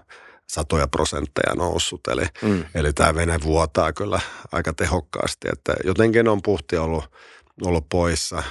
[0.46, 2.00] satoja prosentteja noussut.
[2.08, 2.64] Eli, mm.
[2.74, 4.20] eli tämä Venäjä vuotaa kyllä
[4.52, 7.04] aika tehokkaasti, että jotenkin on puhti ollut,
[7.62, 8.42] ollut poissa.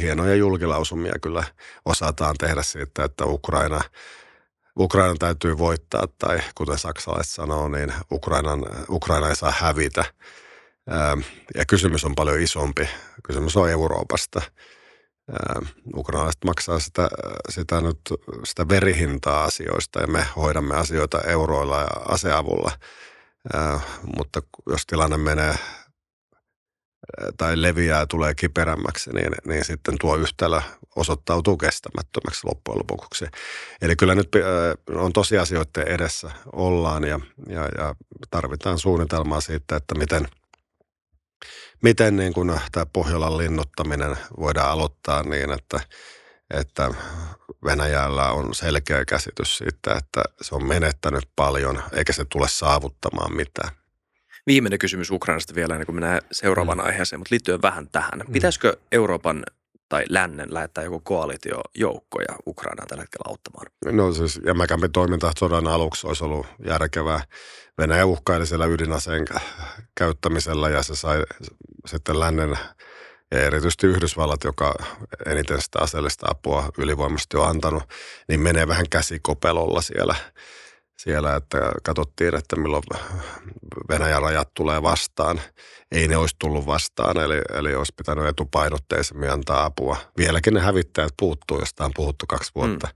[0.00, 1.44] Hienoja julkilausumia kyllä
[1.84, 3.80] osataan tehdä siitä, että Ukraina–
[4.78, 10.04] Ukraina täytyy voittaa, tai kuten saksalaiset sanoo, niin Ukrainan, Ukraina ei saa hävitä.
[11.54, 12.88] Ja kysymys on paljon isompi.
[13.26, 14.42] Kysymys on Euroopasta.
[15.96, 17.08] Ukrainalaiset maksaa sitä,
[17.48, 18.00] sitä, nyt,
[18.44, 22.70] sitä verihintaa asioista ja me hoidamme asioita euroilla ja aseavulla.
[24.16, 25.54] Mutta jos tilanne menee
[27.36, 30.60] tai leviää tulee kiperämmäksi, niin, niin sitten tuo yhtälö
[30.96, 33.24] osoittautuu kestämättömäksi loppujen lopuksi.
[33.82, 34.28] Eli kyllä nyt
[34.94, 37.94] on tosiasioiden edessä ollaan ja, ja, ja
[38.30, 40.28] tarvitaan suunnitelmaa siitä, että miten,
[41.82, 45.80] miten niin kuin tämä Pohjolan linnuttaminen voidaan aloittaa niin, että,
[46.50, 46.90] että
[47.64, 53.81] Venäjällä on selkeä käsitys siitä, että se on menettänyt paljon eikä se tule saavuttamaan mitään.
[54.46, 56.84] Viimeinen kysymys Ukrainasta vielä ennen kuin mennään seuraavaan mm.
[56.84, 58.18] aiheeseen, mutta liittyen vähän tähän.
[58.26, 58.32] Mm.
[58.32, 59.42] Pitäisikö Euroopan
[59.88, 63.66] tai lännen lähettää joku koalitiojoukkoja Ukrainaan tällä hetkellä auttamaan?
[63.84, 67.20] No siis jämäkämpi toiminta sodan aluksi olisi ollut järkevää.
[67.78, 69.24] Venäjä uhkaili siellä ydinaseen
[69.94, 71.22] käyttämisellä ja se sai
[71.86, 72.58] sitten lännen
[73.30, 74.74] ja erityisesti Yhdysvallat, joka
[75.26, 77.82] eniten sitä aseellista apua ylivoimaisesti on antanut,
[78.28, 80.14] niin menee vähän käsikopelolla siellä,
[81.02, 82.82] siellä että katsottiin, että milloin
[83.88, 85.40] Venäjän rajat tulee vastaan.
[85.92, 89.96] Ei ne olisi tullut vastaan, eli, eli olisi pitänyt etupainotteisemmin antaa apua.
[90.16, 92.88] Vieläkin ne hävittäjät puuttuu, josta on puhuttu kaksi vuotta.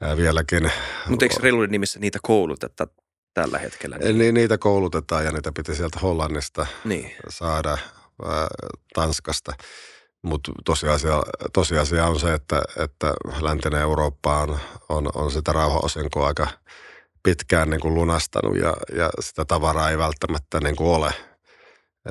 [0.00, 0.16] Mm.
[0.16, 0.72] Vieläkin.
[1.08, 2.86] Mutta eikö reiluuden nimissä niitä kouluteta
[3.34, 3.98] tällä hetkellä?
[3.98, 7.12] Niin, niitä koulutetaan ja niitä piti sieltä Hollannista niin.
[7.28, 7.78] saada
[8.94, 9.52] Tanskasta.
[10.22, 16.46] Mutta tosiasia, tosiasia on se, että, että läntinen Eurooppa on, on, on sitä rauhaosinkoa aika
[17.24, 21.12] pitkään niin kuin lunastanut ja, ja sitä tavaraa ei välttämättä niin kuin ole.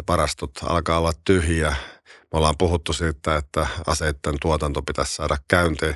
[0.05, 1.75] Parastot alkaa olla tyhjiä.
[2.05, 5.95] Me ollaan puhuttu siitä, että aseiden tuotanto pitäisi saada käyntiin.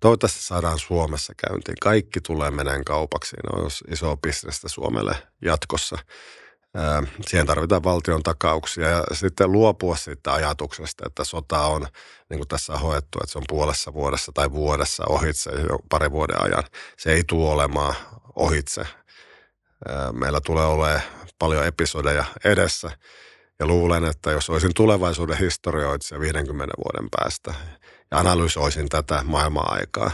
[0.00, 1.76] Toivottavasti saadaan Suomessa käyntiin.
[1.80, 3.36] Kaikki tulee meneen kaupaksi.
[3.36, 5.98] Ne on iso bisnestä Suomelle jatkossa.
[7.28, 11.86] Siihen tarvitaan valtion takauksia ja sitten luopua siitä ajatuksesta, että sota on,
[12.30, 16.10] niin kuin tässä on hoettu, että se on puolessa vuodessa tai vuodessa ohitse jo pari
[16.10, 16.64] vuoden ajan.
[16.98, 17.94] Se ei tule olemaan
[18.36, 18.86] ohitse.
[20.12, 21.02] Meillä tulee olemaan
[21.38, 22.90] paljon episodeja edessä
[23.58, 27.54] ja luulen, että jos olisin tulevaisuuden historioitsija 50 vuoden päästä
[28.10, 30.10] ja analysoisin tätä maailman-aikaa,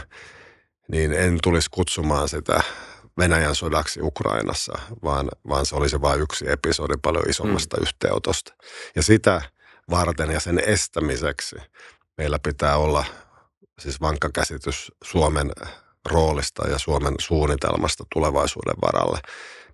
[0.91, 2.61] niin en tulisi kutsumaan sitä
[3.17, 7.83] Venäjän sodaksi Ukrainassa, vaan, vaan se olisi vain yksi episodi paljon isommasta mm.
[7.83, 8.53] yhteenotosta.
[8.95, 9.41] Ja sitä
[9.89, 11.55] varten ja sen estämiseksi
[12.17, 13.05] meillä pitää olla
[13.79, 15.51] siis vankka käsitys Suomen
[16.09, 19.19] roolista ja Suomen suunnitelmasta tulevaisuuden varalle.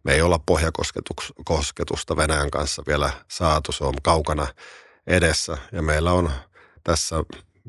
[0.04, 4.48] Me ei olla pohjakosketusta Venäjän kanssa vielä saatu, se on kaukana
[5.08, 6.32] edessä ja meillä on
[6.84, 7.15] tässä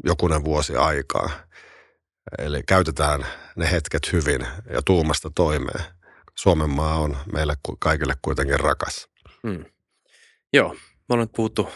[0.04, 1.30] jokunen vuosi aikaa–
[2.38, 3.26] Eli käytetään
[3.56, 5.84] ne hetket hyvin ja tuumasta toimeen.
[6.34, 9.08] Suomen maa on meille kaikille kuitenkin rakas.
[9.46, 9.64] Hmm.
[10.52, 10.68] Joo,
[11.08, 11.68] me ollaan puhuttu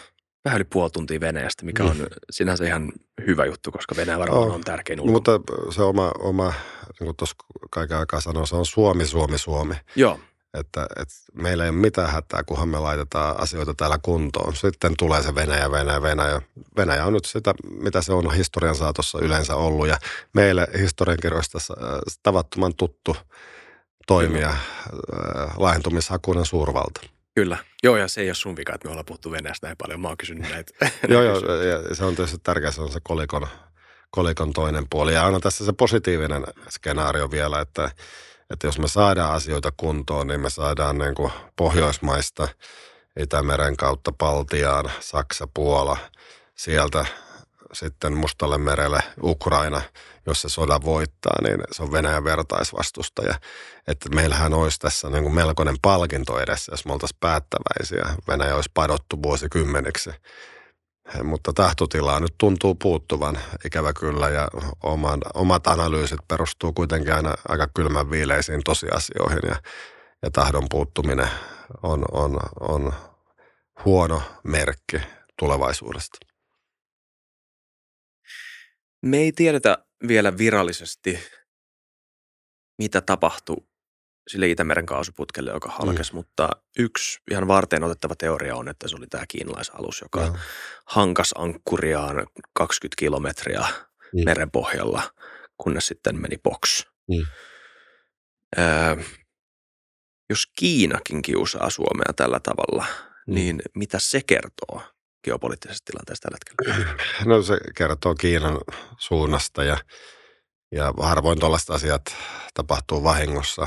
[0.44, 2.06] vähän yli puoli tuntia Venäjästä, mikä on mm.
[2.30, 2.92] sinänsä ihan
[3.26, 5.12] hyvä juttu, koska Venäjä varmaan on, on tärkein ulko.
[5.12, 6.52] Mutta se oma, oma
[7.00, 7.36] niin kuin tuossa
[7.70, 9.74] kaiken aikaa sanoin, se on Suomi, Suomi, Suomi.
[9.96, 10.20] Joo.
[10.54, 14.56] Että, että meillä ei ole mitään hätää, kunhan me laitetaan asioita täällä kuntoon.
[14.56, 16.42] Sitten tulee se Venäjä, Venäjä, Venäjä.
[16.76, 19.88] Venäjä on nyt sitä, mitä se on historian saatossa yleensä ollut.
[19.88, 19.98] Ja
[20.32, 21.88] meille historiankirjoista äh,
[22.22, 23.16] tavattoman tuttu
[24.06, 24.56] toimija, äh,
[25.56, 27.00] laajentumishakuinen suurvalta.
[27.34, 27.56] Kyllä.
[27.82, 30.00] Joo, ja se ei ole sun vika, että me ollaan puhuttu Venäjästä näin paljon.
[30.00, 30.72] Mä oon kysynyt näitä.
[31.08, 33.46] joo, joo, ja se on tietysti tärkeää, se on se kolikon,
[34.10, 35.14] kolikon toinen puoli.
[35.14, 37.90] Ja aina tässä se positiivinen skenaario vielä, että
[38.50, 42.48] että jos me saadaan asioita kuntoon, niin me saadaan niin kuin Pohjoismaista
[43.18, 45.96] Itämeren kautta Baltiaan, Saksa, Puola,
[46.54, 47.04] sieltä
[47.72, 49.82] sitten Mustalle merelle Ukraina,
[50.26, 53.34] jos se soda voittaa, niin se on Venäjän vertaisvastustaja.
[53.86, 58.16] Että meillähän olisi tässä niin kuin melkoinen palkinto edessä, jos me oltaisiin päättäväisiä.
[58.28, 60.10] Venäjä olisi padottu vuosikymmeniksi
[61.24, 64.48] mutta tahtotilaa nyt tuntuu puuttuvan ikävä kyllä ja
[64.82, 69.56] oman, omat analyysit perustuu kuitenkin aina aika kylmän viileisiin tosiasioihin ja,
[70.22, 71.28] ja tahdon puuttuminen
[71.82, 72.92] on, on, on
[73.84, 75.00] huono merkki
[75.38, 76.18] tulevaisuudesta.
[79.02, 81.18] Me ei tiedetä vielä virallisesti,
[82.78, 83.69] mitä tapahtui
[84.30, 86.16] sille Itämeren kaasuputkelle, joka halkesi, mm.
[86.16, 90.34] mutta yksi ihan varten otettava teoria on, että se oli tämä kiinalaisalus, joka ja.
[90.86, 94.24] hankas ankkuriaan 20 kilometriä mm.
[94.24, 95.02] meren pohjalla,
[95.58, 96.86] kunnes sitten meni box.
[97.08, 97.26] Mm.
[98.58, 98.96] Öö,
[100.30, 102.86] jos Kiinakin kiusaa Suomea tällä tavalla,
[103.26, 103.34] mm.
[103.34, 104.82] niin mitä se kertoo
[105.24, 106.38] geopoliittisesta tilanteesta tällä
[106.74, 106.94] hetkellä?
[107.24, 108.58] No se kertoo Kiinan
[108.98, 109.76] suunnasta ja
[110.72, 112.02] ja harvoin tuollaiset asiat
[112.54, 113.66] tapahtuu vahingossa.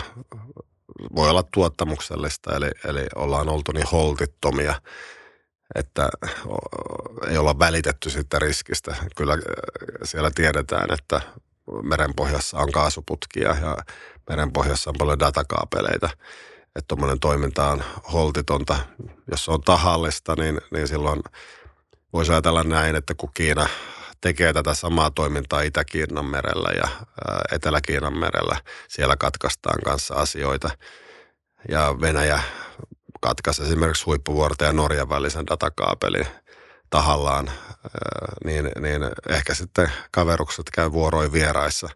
[1.15, 4.81] Voi olla tuottamuksellista, eli, eli ollaan oltu niin holtittomia,
[5.75, 6.09] että
[7.27, 8.95] ei olla välitetty siitä riskistä.
[9.15, 9.37] Kyllä
[10.03, 11.21] siellä tiedetään, että
[11.83, 13.77] merenpohjassa on kaasuputkia ja
[14.29, 16.09] merenpohjassa on paljon datakaapeleita.
[16.75, 18.77] Että tuommoinen toiminta on holtitonta.
[19.31, 21.21] Jos se on tahallista, niin, niin silloin
[22.13, 23.67] voisi ajatella näin, että kun Kiina
[24.23, 26.87] tekee tätä samaa toimintaa Itä-Kiinan merellä ja
[27.51, 28.57] Etelä-Kiinan merellä.
[28.87, 30.69] Siellä katkaistaan kanssa asioita.
[31.69, 32.39] Ja Venäjä
[33.21, 36.27] katkaisi esimerkiksi huippuvuorten ja Norjan välisen datakaapelin
[36.89, 37.51] tahallaan,
[38.45, 41.89] niin, niin ehkä sitten kaverukset käy vuoroin vieraissa.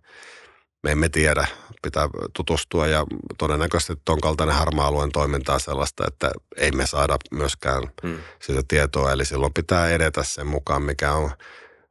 [0.84, 1.48] Me emme tiedä,
[1.82, 3.06] pitää tutustua ja
[3.38, 8.18] todennäköisesti ton kaltainen harmaa-alueen toiminta on sellaista, että ei me saada myöskään hmm.
[8.42, 9.12] sitä tietoa.
[9.12, 11.32] Eli silloin pitää edetä sen mukaan, mikä on,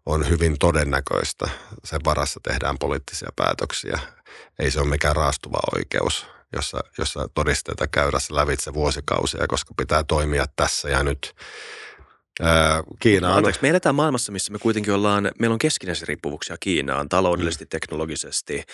[0.06, 1.48] on hyvin todennäköistä.
[1.84, 3.98] Sen varassa tehdään poliittisia päätöksiä.
[4.58, 10.46] Ei se ole mikään raastuva oikeus, jossa, jossa todisteita käydä lävitse vuosikausia, koska pitää toimia
[10.56, 11.34] tässä ja nyt.
[13.00, 13.36] Kiina on...
[13.36, 17.68] Anteeksi, me eletään maailmassa, missä me kuitenkin ollaan, meillä on keskinäisiä riippuvuuksia Kiinaan taloudellisesti, mm.
[17.68, 18.64] teknologisesti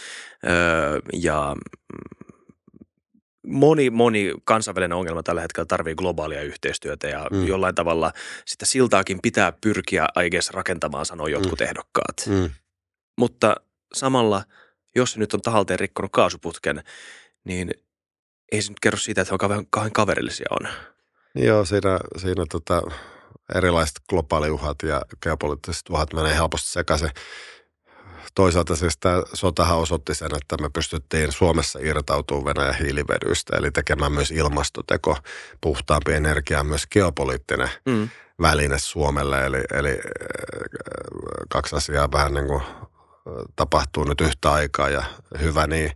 [1.13, 1.57] ja
[3.47, 7.47] moni, moni kansainvälinen ongelma tällä hetkellä tarvii globaalia yhteistyötä ja mm.
[7.47, 8.13] jollain tavalla
[8.47, 11.67] sitä siltaakin pitää pyrkiä guess, rakentamaan, sanoo jotkut mm.
[11.67, 12.17] ehdokkaat.
[12.29, 12.51] Mm.
[13.19, 13.57] Mutta
[13.95, 14.43] samalla,
[14.97, 16.83] jos se nyt on tahalteen rikkonut kaasuputken,
[17.45, 17.71] niin
[18.53, 20.69] ei se nyt kerro siitä, että he on kauhean kaverillisia on.
[21.35, 22.83] Joo, siinä, siinä tota,
[23.55, 27.11] erilaiset globaaliuhat ja geopoliittiset uhat menee helposti sekaisin.
[28.35, 34.13] Toisaalta siis tämä sotahan osoitti sen, että me pystyttiin Suomessa irtautumaan Venäjän hiilivedyistä, eli tekemään
[34.13, 35.17] myös ilmastoteko,
[35.61, 38.09] puhtaampi energia, myös geopoliittinen mm.
[38.41, 39.47] väline Suomelle.
[39.47, 39.99] Eli, eli äh,
[41.49, 45.03] kaksi asiaa vähän niin kuin äh, tapahtuu nyt yhtä aikaa ja
[45.41, 45.93] hyvä niin.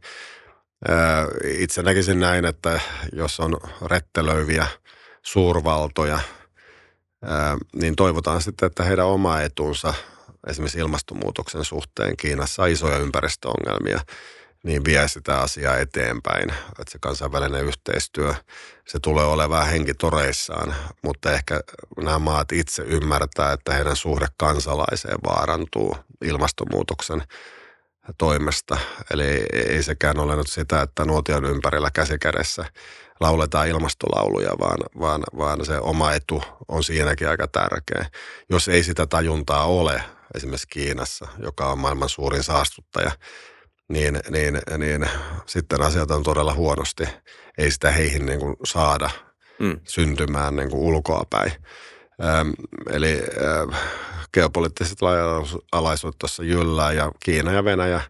[0.90, 2.80] Äh, itse näkisin näin, että
[3.12, 4.66] jos on rettelöiviä
[5.22, 6.18] suurvaltoja–
[7.74, 9.94] niin toivotaan sitten, että heidän oma etunsa
[10.46, 14.00] esimerkiksi ilmastonmuutoksen suhteen Kiinassa on isoja ympäristöongelmia,
[14.62, 16.50] niin vie sitä asiaa eteenpäin.
[16.50, 18.34] Että se kansainvälinen yhteistyö,
[18.88, 21.60] se tulee olemaan henkitoreissaan, mutta ehkä
[21.96, 27.22] nämä maat itse ymmärtää, että heidän suhde kansalaiseen vaarantuu ilmastonmuutoksen
[28.18, 28.78] toimesta.
[29.10, 32.64] Eli ei sekään ole nyt sitä, että nuotion ympärillä käsikädessä
[33.20, 38.06] lauletaan ilmastolauluja, vaan, vaan, vaan se oma etu on siinäkin aika tärkeä.
[38.50, 40.02] Jos ei sitä tajuntaa ole,
[40.34, 43.10] esimerkiksi Kiinassa, joka on maailman suurin saastuttaja,
[43.88, 45.08] niin, niin, niin
[45.46, 47.04] sitten asiat on todella huonosti.
[47.58, 49.10] Ei sitä heihin niin kuin saada
[49.58, 49.80] mm.
[49.84, 51.52] syntymään niin kuin ulkoapäin.
[52.24, 52.50] Ähm,
[52.90, 53.22] eli
[53.72, 53.80] äh,
[54.34, 54.98] geopoliittiset
[55.72, 58.00] alaisuudet tuossa jyllää ja Kiina ja Venäjä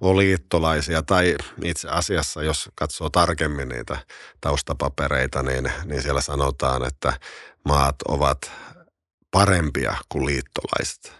[0.00, 3.96] on liittolaisia, tai itse asiassa, jos katsoo tarkemmin niitä
[4.40, 7.12] taustapapereita, niin, niin siellä sanotaan, että
[7.64, 8.52] maat ovat
[9.30, 11.19] parempia kuin liittolaiset.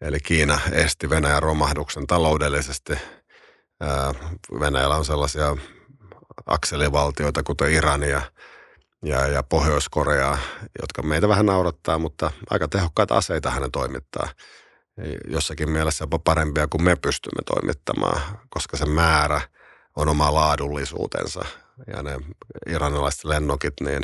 [0.00, 2.92] Eli Kiina esti Venäjän romahduksen taloudellisesti.
[4.60, 5.56] Venäjällä on sellaisia
[6.46, 8.22] akselivaltioita, kuten Irania
[9.04, 10.38] ja, ja Pohjois-Korea,
[10.82, 14.28] jotka meitä vähän naurattaa, mutta aika tehokkaita aseita hän toimittaa
[15.28, 19.40] jossakin mielessä jopa parempia kuin me pystymme toimittamaan, koska se määrä
[19.96, 21.44] on oma laadullisuutensa.
[21.86, 22.18] Ja ne
[22.68, 24.02] iranilaiset lennokit, niin,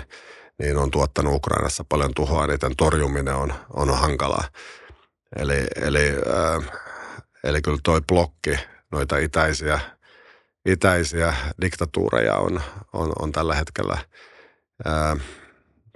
[0.58, 4.44] niin on tuottanut Ukrainassa paljon tuhoa, niiden torjuminen on, on hankalaa.
[5.36, 6.80] Eli, eli, äh,
[7.44, 8.58] eli kyllä toi blokki,
[8.92, 9.80] noita itäisiä,
[10.66, 12.60] itäisiä diktatuureja on,
[12.92, 13.98] on, on tällä hetkellä
[14.86, 15.20] äh,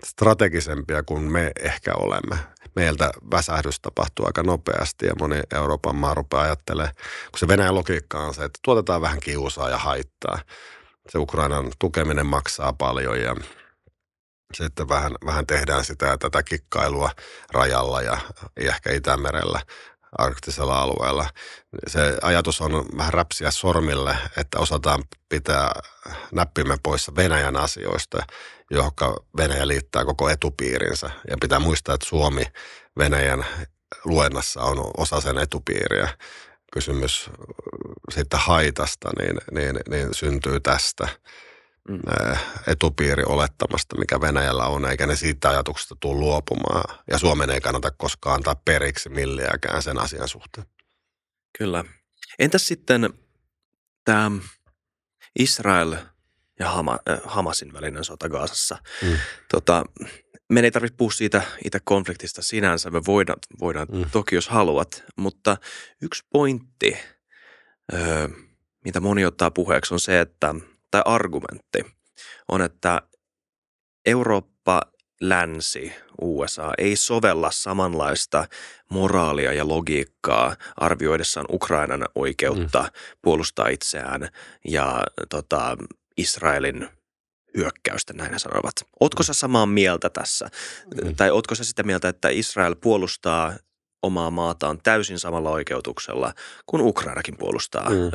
[0.04, 2.38] strategisempia kuin me ehkä olemme
[2.76, 6.88] meiltä väsähdys tapahtuu aika nopeasti ja moni Euroopan maa rupeaa ajattelee,
[7.30, 10.38] kun se Venäjän logiikka on se, että tuotetaan vähän kiusaa ja haittaa.
[11.08, 13.36] Se Ukrainan tukeminen maksaa paljon ja
[14.52, 17.10] sitten vähän, vähän tehdään sitä tätä kikkailua
[17.52, 18.18] rajalla ja
[18.56, 19.60] ehkä Itämerellä
[20.18, 21.28] arktisella alueella.
[21.86, 25.72] Se ajatus on vähän räpsiä sormille, että osataan pitää
[26.32, 28.18] näppimme poissa Venäjän asioista,
[28.70, 28.92] johon
[29.36, 31.10] Venäjä liittää koko etupiirinsä.
[31.30, 32.44] Ja pitää muistaa, että Suomi
[32.98, 33.46] Venäjän
[34.04, 36.08] luennassa on osa sen etupiiriä.
[36.72, 37.30] Kysymys
[38.14, 41.08] siitä haitasta niin, niin, niin syntyy tästä.
[42.66, 46.98] Etupiiri olettamasta, mikä Venäjällä on, eikä ne siitä ajatuksesta tule luopumaan.
[47.10, 50.66] Ja Suomen ei kannata koskaan antaa periksi milliäkään sen asian suhteen.
[51.58, 51.84] Kyllä.
[52.38, 53.14] Entäs sitten
[54.04, 54.30] tämä
[55.38, 55.96] Israel
[56.58, 58.78] ja Hama, äh, Hamasin välinen sota Gaasassa?
[59.02, 59.16] Mm.
[59.50, 59.84] Tota,
[60.52, 64.04] me ei tarvitse puhua siitä itse konfliktista sinänsä, me voidaan, voidaan mm.
[64.10, 65.56] toki jos haluat, mutta
[66.02, 66.96] yksi pointti,
[67.92, 68.28] ö,
[68.84, 70.54] mitä moni ottaa puheeksi on se, että–
[70.94, 71.84] tai argumentti
[72.48, 73.02] on, että
[74.06, 74.82] Eurooppa,
[75.20, 78.46] länsi, USA ei sovella samanlaista
[78.90, 82.88] moraalia ja logiikkaa arvioidessaan Ukrainan oikeutta mm.
[83.22, 84.28] puolustaa itseään
[84.68, 85.76] ja tota,
[86.16, 86.88] Israelin
[87.56, 88.74] hyökkäystä, näin he sanovat.
[89.00, 90.48] Ootko sä samaa mieltä tässä?
[91.04, 91.16] Mm.
[91.16, 93.52] Tai ootko sä sitä mieltä, että Israel puolustaa
[94.04, 96.32] omaa maataan täysin samalla oikeutuksella,
[96.66, 97.96] kun Ukrainakin puolustaa mm.
[97.96, 98.10] ö,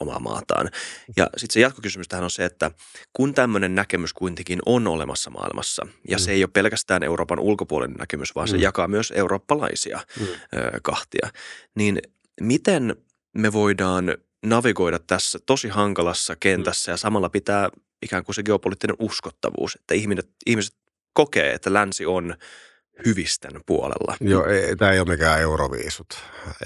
[0.00, 0.70] omaa maataan.
[1.16, 2.70] Ja sitten se jatkokysymys tähän on se, että
[3.12, 6.20] kun tämmöinen näkemys kuitenkin on olemassa maailmassa, ja mm.
[6.20, 8.50] se ei ole pelkästään Euroopan ulkopuolinen näkemys, vaan mm.
[8.50, 10.26] se jakaa myös eurooppalaisia mm.
[10.26, 11.28] ö, kahtia,
[11.74, 12.02] niin
[12.40, 12.96] miten
[13.32, 14.14] me voidaan
[14.46, 17.68] navigoida tässä tosi hankalassa kentässä ja samalla pitää
[18.02, 20.74] ikään kuin se geopoliittinen uskottavuus, että ihmiset, ihmiset
[21.12, 22.34] kokee, että länsi on
[23.06, 24.16] hyvisten puolella.
[24.20, 26.06] Joo, ei, tämä ei ole mikään euroviisut.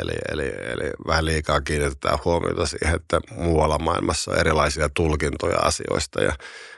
[0.01, 6.23] Eli, eli, eli vähän liikaa kiinnitetään huomiota siihen, että muualla maailmassa on erilaisia tulkintoja asioista
[6.23, 6.33] ja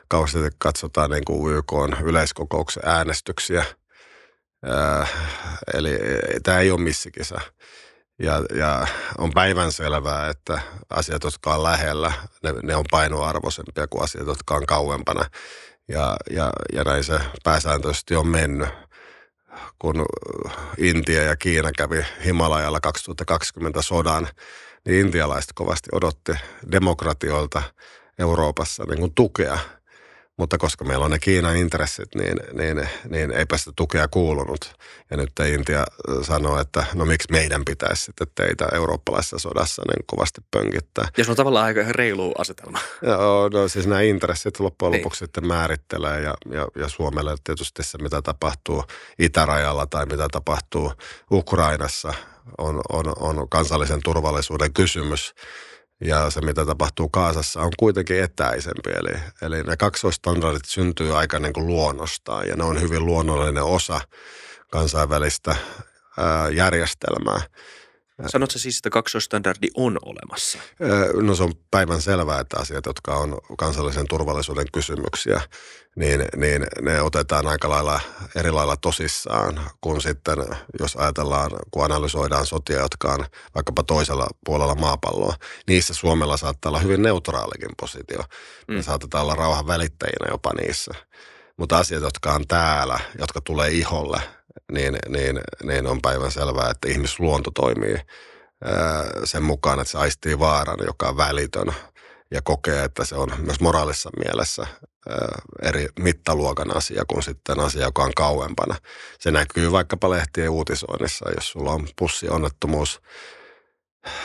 [0.08, 3.64] kauheasti katsotaan niin kuin YK on yleiskokouksen äänestyksiä.
[4.68, 5.12] Äh,
[5.74, 5.98] eli
[6.42, 7.40] tämä ei ole missikisa.
[8.22, 8.86] Ja, ja
[9.18, 14.54] on päivän selvää, että asiat, jotka on lähellä, ne, ne on painoarvoisempia kuin asiat, jotka
[14.54, 15.24] on kauempana.
[15.88, 18.68] Ja, ja, ja näin se pääsääntöisesti on mennyt.
[19.78, 20.06] Kun
[20.78, 24.28] Intia ja Kiina kävi Himalajalla 2020 sodan,
[24.84, 26.32] niin intialaiset kovasti odotti
[26.72, 27.62] demokratioilta
[28.18, 29.58] Euroopassa niin kuin tukea–
[30.40, 34.74] mutta koska meillä on ne Kiinan intressit, niin, niin, niin eipä sitä tukea kuulunut.
[35.10, 35.84] Ja nyt Intia
[36.22, 41.08] sanoo, että no miksi meidän pitäisi sitten teitä eurooppalaisessa sodassa niin kovasti pönkittää.
[41.16, 42.78] Ja se on tavallaan aika reilu asetelma.
[43.02, 45.00] Joo, no siis nämä intressit loppujen niin.
[45.00, 48.84] lopuksi sitten määrittelee ja, ja, ja Suomelle tietysti se, mitä tapahtuu
[49.18, 50.92] itärajalla tai mitä tapahtuu
[51.32, 52.14] Ukrainassa,
[52.58, 55.34] on, on, on kansallisen turvallisuuden kysymys
[56.00, 58.90] ja se, mitä tapahtuu Kaasassa, on kuitenkin etäisempi.
[58.90, 64.00] Eli, eli ne kaksoistandardit syntyy aika niin kuin luonnostaan ja ne on hyvin luonnollinen osa
[64.70, 65.56] kansainvälistä
[66.18, 67.40] ää, järjestelmää.
[68.26, 70.58] Sanotko siis, että kaksoistandardi on olemassa?
[71.22, 75.40] No se on päivän selvää, että asiat, jotka on kansallisen turvallisuuden kysymyksiä,
[75.96, 78.00] niin, niin ne otetaan aika lailla
[78.36, 80.36] eri lailla tosissaan, kun sitten,
[80.80, 85.34] jos ajatellaan, kun analysoidaan sotia, jotka on vaikkapa toisella puolella maapalloa,
[85.68, 88.22] niissä Suomella saattaa olla hyvin neutraalikin positio.
[88.68, 88.82] Me mm.
[88.82, 90.92] saatetaan olla rauhan välittäjinä jopa niissä.
[91.56, 94.20] Mutta asiat, jotka on täällä, jotka tulee iholle–
[94.72, 97.96] niin, niin, niin on päivän selvää, että ihmisluonto toimii
[99.24, 101.74] sen mukaan, että se aistii vaaran, joka on välitön
[102.30, 104.66] ja kokee, että se on myös moraalissa mielessä
[105.62, 108.76] eri mittaluokan asia kuin sitten asia, joka on kauempana.
[109.18, 113.00] Se näkyy vaikkapa lehtien uutisoinnissa, jos sulla on pussionnettomuus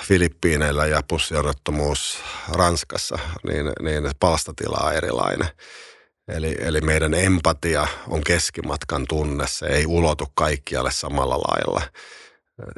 [0.04, 2.18] Filippiineillä ja pussionnettomuus
[2.52, 5.48] Ranskassa, niin, niin palstatila on erilainen.
[6.28, 11.82] Eli, eli meidän empatia on keskimatkan tunne, se ei ulotu kaikkialle samalla lailla.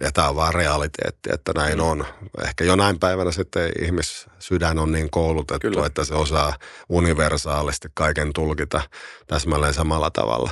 [0.01, 2.05] Ja tämä on vaan realiteetti, että näin on.
[2.43, 5.85] Ehkä jonain päivänä sitten ihmissydän on niin koulutettu, Kyllä.
[5.85, 6.53] että se osaa
[6.89, 8.81] universaalisti kaiken tulkita
[9.27, 10.51] täsmälleen samalla tavalla.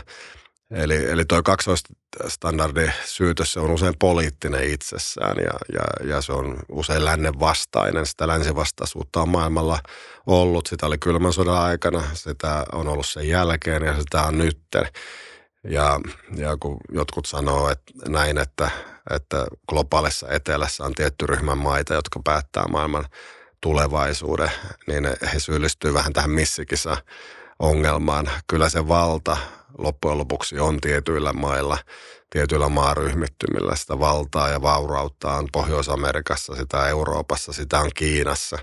[0.71, 7.05] Eli, eli tuo kaksoistandardi-syytös se on usein poliittinen itsessään ja, ja, ja se on usein
[7.05, 8.05] lännen vastainen.
[8.05, 9.79] Sitä länsivastaisuutta on maailmalla
[10.27, 10.67] ollut.
[10.67, 14.87] Sitä oli kylmän sodan aikana, sitä on ollut sen jälkeen ja sitä on nytten.
[15.63, 15.99] Ja,
[16.35, 18.69] ja kun jotkut sanoo että näin, että,
[19.11, 23.05] että globaalissa etelässä on tietty ryhmän maita, jotka päättää maailman
[23.61, 24.51] tulevaisuuden,
[24.87, 26.97] niin he syyllistyy vähän tähän missikisa
[27.59, 28.29] ongelmaan.
[28.47, 29.37] Kyllä se valta
[29.77, 31.77] loppujen lopuksi on tietyillä mailla,
[32.29, 38.57] tietyillä maaryhmittymillä sitä valtaa ja vaurautta on Pohjois-Amerikassa, sitä Euroopassa, sitä on Kiinassa.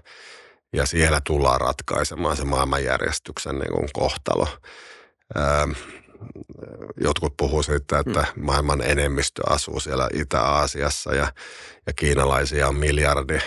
[0.72, 4.48] Ja siellä tullaan ratkaisemaan se maailmanjärjestyksen niin kuin kohtalo.
[5.36, 5.66] Öö,
[7.00, 8.44] jotkut puhuu siitä, että mm.
[8.44, 11.32] maailman enemmistö asuu siellä Itä-Aasiassa ja,
[11.86, 13.38] ja kiinalaisia on miljardi.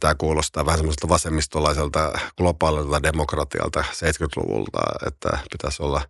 [0.00, 6.02] Tämä kuulostaa vähän semmoiselta vasemmistolaiselta globaalilta demokratialta 70-luvulta, että pitäisi olla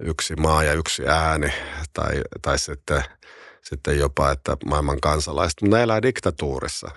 [0.00, 1.52] yksi maa ja yksi ääni
[1.92, 3.04] tai, tai sitten,
[3.62, 5.62] sitten jopa, että maailman kansalaiset.
[5.62, 6.90] Mutta ne elää diktatuurissa.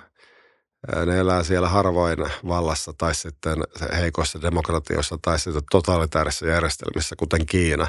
[1.06, 2.18] Ne elää siellä harvoin
[2.48, 3.58] vallassa tai sitten
[3.98, 7.88] heikoissa demokratioissa tai sitten totalitaarisissa järjestelmissä, kuten Kiina.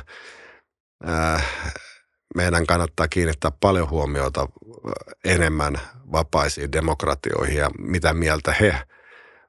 [2.35, 4.49] Meidän kannattaa kiinnittää paljon huomiota
[5.25, 5.81] enemmän
[6.13, 8.83] vapaisiin demokratioihin ja mitä mieltä he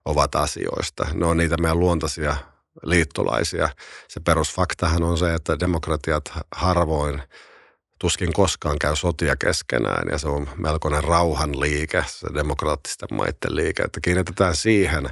[0.06, 1.08] ovat asioista.
[1.14, 2.36] Ne on niitä meidän luontaisia
[2.84, 3.70] liittolaisia.
[4.08, 7.22] Se perusfaktahan on se, että demokratiat harvoin
[8.00, 13.84] tuskin koskaan käy sotia keskenään ja se on melkoinen rauhan liike, se demokraattisten maiden liike,
[13.84, 15.10] että kiinnitetään siihen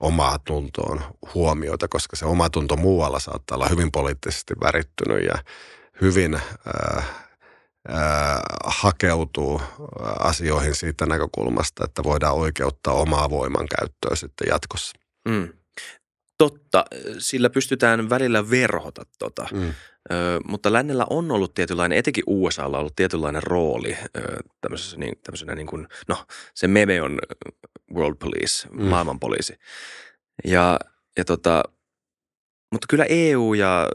[0.00, 1.00] omaa tuntoon
[1.34, 5.34] huomiota, koska se oma tunto muualla saattaa olla hyvin poliittisesti värittynyt ja
[6.00, 6.42] hyvin äh,
[7.90, 9.62] äh, hakeutuu
[10.18, 14.98] asioihin siitä näkökulmasta, että voidaan oikeuttaa omaa voimankäyttöä sitten jatkossa.
[15.28, 15.48] Mm.
[16.38, 16.84] Totta,
[17.18, 19.46] sillä pystytään välillä verhota tota.
[19.52, 19.74] Mm.
[20.12, 24.20] Ö, mutta lännellä on ollut tietynlainen, etenkin USAlla on ollut tietynlainen rooli ö,
[24.60, 26.16] tämmöisessä, niin, tämmöisenä niin kuin, no
[26.54, 27.18] se meme on
[27.94, 28.84] world police, mm.
[28.84, 29.58] maailmanpoliisi.
[30.44, 30.80] Ja,
[31.16, 31.62] ja tota,
[32.74, 33.88] mutta kyllä EU ja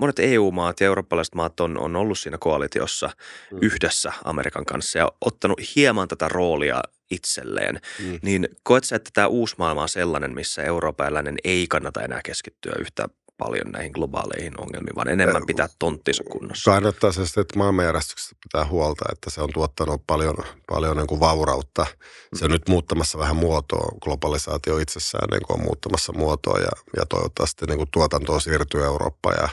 [0.00, 3.10] monet EU-maat ja eurooppalaiset maat on, on ollut siinä koalitiossa
[3.52, 3.58] mm.
[3.62, 7.80] yhdessä Amerikan kanssa ja ottanut hieman tätä roolia itselleen.
[8.04, 8.18] Mm.
[8.22, 12.72] Niin koet sä, että tämä uusi maailma on sellainen, missä eurooppalainen ei kannata enää keskittyä
[12.78, 13.08] yhtä
[13.40, 16.70] paljon näihin globaaleihin ongelmiin, vaan enemmän pitää tonttinsa kunnossa.
[16.70, 20.36] Kannattaa se että maailmanjärjestyksestä pitää huolta, että se on tuottanut paljon,
[20.68, 21.86] paljon niin kuin vaurautta.
[22.34, 27.06] Se on nyt muuttamassa vähän muotoa, globalisaatio itsessään niin kuin on muuttamassa muotoa ja, ja
[27.06, 29.48] toivottavasti niin kuin tuotantoa siirtyy Eurooppaan ja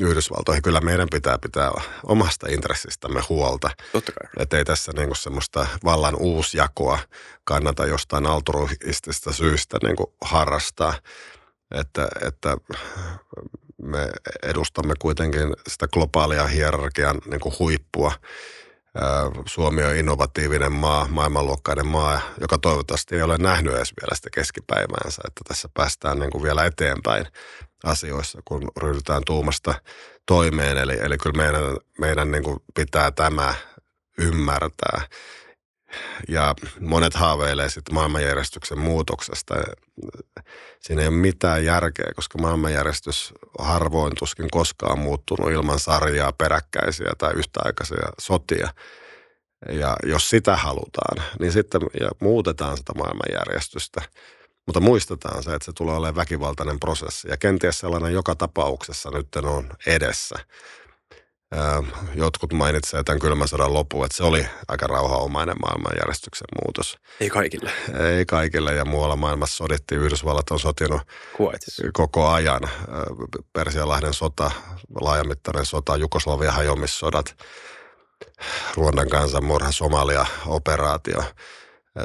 [0.00, 0.62] Yhdysvaltoihin.
[0.62, 1.72] Kyllä meidän pitää pitää
[2.04, 3.70] omasta intressistämme huolta.
[3.92, 4.30] Totta kai.
[4.42, 6.98] Että ei tässä niin kuin semmoista vallan uusjakoa
[7.44, 10.94] kannata jostain altruistista syystä niin kuin harrastaa
[11.70, 12.56] että, että
[13.82, 14.10] me
[14.42, 18.12] edustamme kuitenkin sitä globaalia hierarkian niin kuin huippua.
[19.46, 25.22] Suomi on innovatiivinen maa, maailmanluokkainen maa, joka toivottavasti ei ole nähnyt edes vielä sitä keskipäiväänsä,
[25.26, 27.26] että tässä päästään niin kuin vielä eteenpäin
[27.84, 29.74] asioissa, kun ryhdytään tuumasta
[30.26, 30.78] toimeen.
[30.78, 33.54] Eli, eli kyllä meidän, meidän niin kuin pitää tämä
[34.18, 35.00] ymmärtää
[36.28, 39.54] ja monet haaveilee sitten maailmanjärjestyksen muutoksesta.
[40.80, 47.34] Siinä ei ole mitään järkeä, koska maailmanjärjestys harvoin tuskin koskaan muuttunut ilman sarjaa, peräkkäisiä tai
[47.34, 48.68] yhtäaikaisia sotia.
[49.72, 54.02] Ja jos sitä halutaan, niin sitten ja muutetaan sitä maailmanjärjestystä.
[54.66, 57.28] Mutta muistetaan se, että se tulee olemaan väkivaltainen prosessi.
[57.28, 60.36] Ja kenties sellainen joka tapauksessa nyt on edessä.
[62.14, 66.96] Jotkut mainitsevat tämän kylmän sodan lopun, että se oli aika rauhanomainen maailmanjärjestyksen muutos.
[67.20, 67.70] Ei kaikille.
[68.16, 70.00] Ei kaikille ja muualla maailmassa sodittiin.
[70.00, 71.02] Yhdysvallat on sotinut
[71.36, 71.82] Kuwaitis.
[71.92, 72.60] koko ajan.
[73.52, 74.50] Persialahden sota,
[75.00, 77.36] laajamittainen sota, Jugoslavia hajomissodat,
[78.76, 81.22] Ruondan kansanmurha, Somalia-operaatio.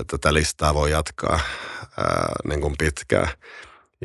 [0.08, 1.40] Tätä listaa voi jatkaa
[1.98, 3.28] ää, niin kuin pitkään.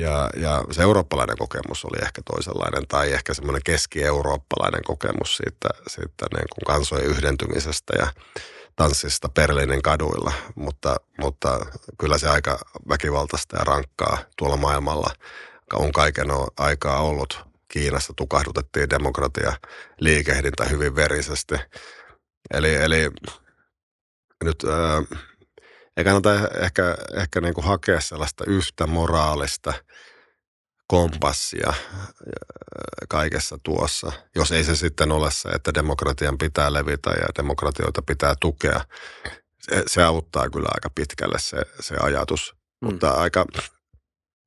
[0.00, 6.26] Ja, ja se eurooppalainen kokemus oli ehkä toisenlainen tai ehkä semmoinen keski-eurooppalainen kokemus siitä, siitä
[6.34, 8.06] niin kuin kansojen yhdentymisestä ja
[8.76, 11.66] tanssista Berliinin kaduilla, mutta, mutta
[11.98, 15.10] kyllä se aika väkivaltaista ja rankkaa tuolla maailmalla
[15.72, 16.28] on kaiken
[16.58, 17.48] aikaa ollut.
[17.68, 19.52] Kiinassa tukahdutettiin demokratia
[20.00, 21.54] liikehdintä hyvin verisesti.
[22.50, 23.10] Eli, eli
[24.44, 25.18] nyt äh,
[25.98, 29.72] ei kannata ehkä, ehkä niin kuin hakea sellaista yhtä moraalista
[30.86, 31.72] kompassia
[33.08, 38.34] kaikessa tuossa, jos ei se sitten ole se, että demokratian pitää levitä ja demokratioita pitää
[38.40, 38.80] tukea.
[39.60, 42.88] Se, se auttaa kyllä aika pitkälle se, se ajatus, mm.
[42.88, 43.44] mutta aika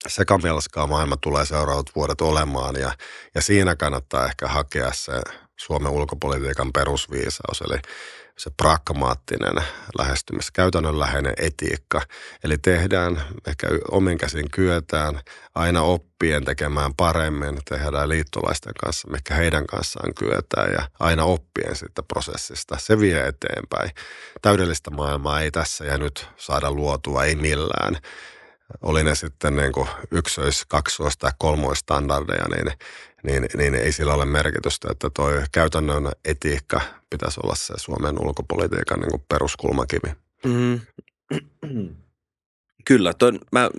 [0.07, 2.91] sekamelskaa maailma tulee seuraavat vuodet olemaan ja,
[3.35, 5.11] ja siinä kannattaa ehkä hakea se
[5.59, 7.79] Suomen ulkopolitiikan perusviisaus, eli
[8.37, 9.63] se pragmaattinen
[9.97, 12.01] lähestymis, käytännönläheinen etiikka.
[12.43, 15.19] Eli tehdään, ehkä omin käsin kyetään
[15.55, 22.03] aina oppien tekemään paremmin, tehdään liittolaisten kanssa, mikä heidän kanssaan kyetään ja aina oppien siitä
[22.03, 22.77] prosessista.
[22.79, 23.91] Se vie eteenpäin.
[24.41, 27.97] Täydellistä maailmaa ei tässä ja nyt saada luotua, ei millään
[28.81, 32.77] oli ne sitten niin kuin ykkös, kaksois tai kolmois standardeja, niin
[33.23, 38.99] niin, niin ei sillä ole merkitystä, että toi käytännön etiikka pitäisi olla se Suomen ulkopolitiikan
[38.99, 40.15] niin kuin peruskulmakivi.
[40.45, 40.79] Mm.
[42.85, 43.69] Kyllä, toi, mä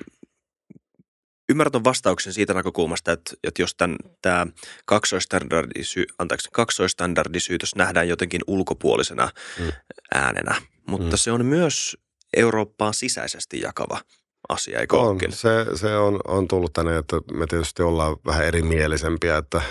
[1.49, 3.76] ymmärrän vastauksen siitä näkökulmasta, että, että jos
[4.22, 4.47] tämä
[4.84, 9.72] kaksoistandardisy, anteeksi, kaksoistandardisyytös nähdään jotenkin ulkopuolisena mm.
[10.14, 11.18] äänenä, mutta mm.
[11.18, 11.97] se on myös
[12.36, 14.01] Eurooppaan sisäisesti jakava
[14.49, 19.36] asia, eikö on, se, se on, on tullut tänne, että me tietysti ollaan vähän erimielisempiä,
[19.36, 19.62] että,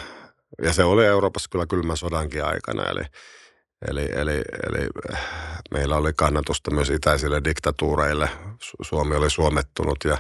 [0.62, 3.04] ja se oli Euroopassa kyllä kylmän sodankin aikana, eli,
[3.88, 4.88] eli, eli, eli
[5.72, 8.30] meillä oli kannatusta myös itäisille diktatuureille,
[8.82, 10.18] Suomi oli suomettunut ja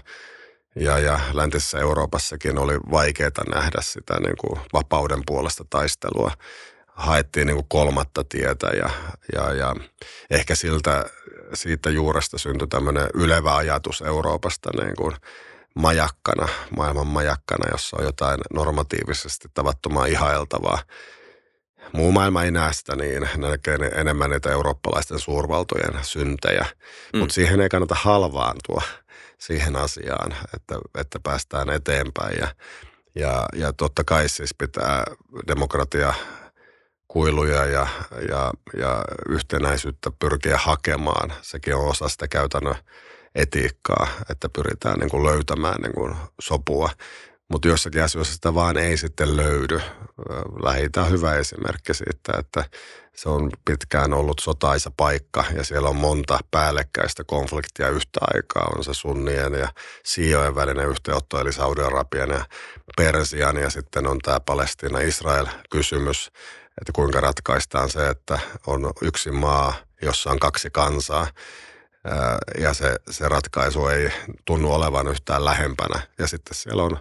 [0.75, 6.31] ja, ja läntisessä Euroopassakin oli vaikeaa nähdä sitä niin kuin vapauden puolesta taistelua.
[6.87, 8.89] Haettiin niin kuin kolmatta tietä ja,
[9.35, 9.75] ja, ja
[10.29, 11.05] ehkä siltä
[11.53, 15.15] siitä juuresta syntyi tämmöinen ylevä ajatus Euroopasta niin kuin
[15.75, 16.47] majakkana,
[16.77, 20.79] maailman majakkana, jossa on jotain normatiivisesti tavattoman ihailtavaa.
[21.93, 26.65] Muu maailma ei näe sitä niin, näkee enemmän niitä eurooppalaisten suurvaltojen syntejä,
[27.13, 27.19] mm.
[27.19, 28.81] mutta siihen ei kannata halvaantua
[29.37, 32.47] siihen asiaan, että, että päästään eteenpäin ja,
[33.15, 35.03] ja, ja totta kai siis pitää
[35.47, 36.13] demokratia
[37.11, 37.87] kuiluja ja,
[38.29, 41.33] ja, ja yhtenäisyyttä pyrkiä hakemaan.
[41.41, 42.75] Sekin on osa sitä käytännön
[43.35, 46.89] etiikkaa, että pyritään niin kuin löytämään niin kuin sopua.
[47.51, 49.81] Mutta jossakin asioissa sitä vaan ei sitten löydy.
[50.63, 52.65] Lähitä on hyvä esimerkki siitä, että
[53.15, 58.71] se on pitkään ollut sotaisa paikka ja siellä on monta päällekkäistä konfliktia yhtä aikaa.
[58.77, 59.69] On se sunnien ja
[60.05, 62.45] siiojen välinen yhteenotto, eli Saudi-Arabian ja
[62.97, 66.31] Persian ja sitten on tämä Palestiina-Israel-kysymys,
[66.81, 71.27] että kuinka ratkaistaan se, että on yksi maa, jossa on kaksi kansaa
[72.57, 74.11] ja se, se ratkaisu ei
[74.45, 76.01] tunnu olevan yhtään lähempänä.
[76.19, 76.97] Ja sitten siellä on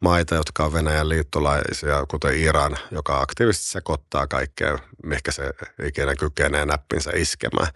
[0.00, 5.50] maita, jotka on Venäjän liittolaisia, kuten Iran, joka aktiivisesti sekoittaa kaikkea, mikä se
[5.84, 7.68] ikinä kykenee näppinsä iskemään.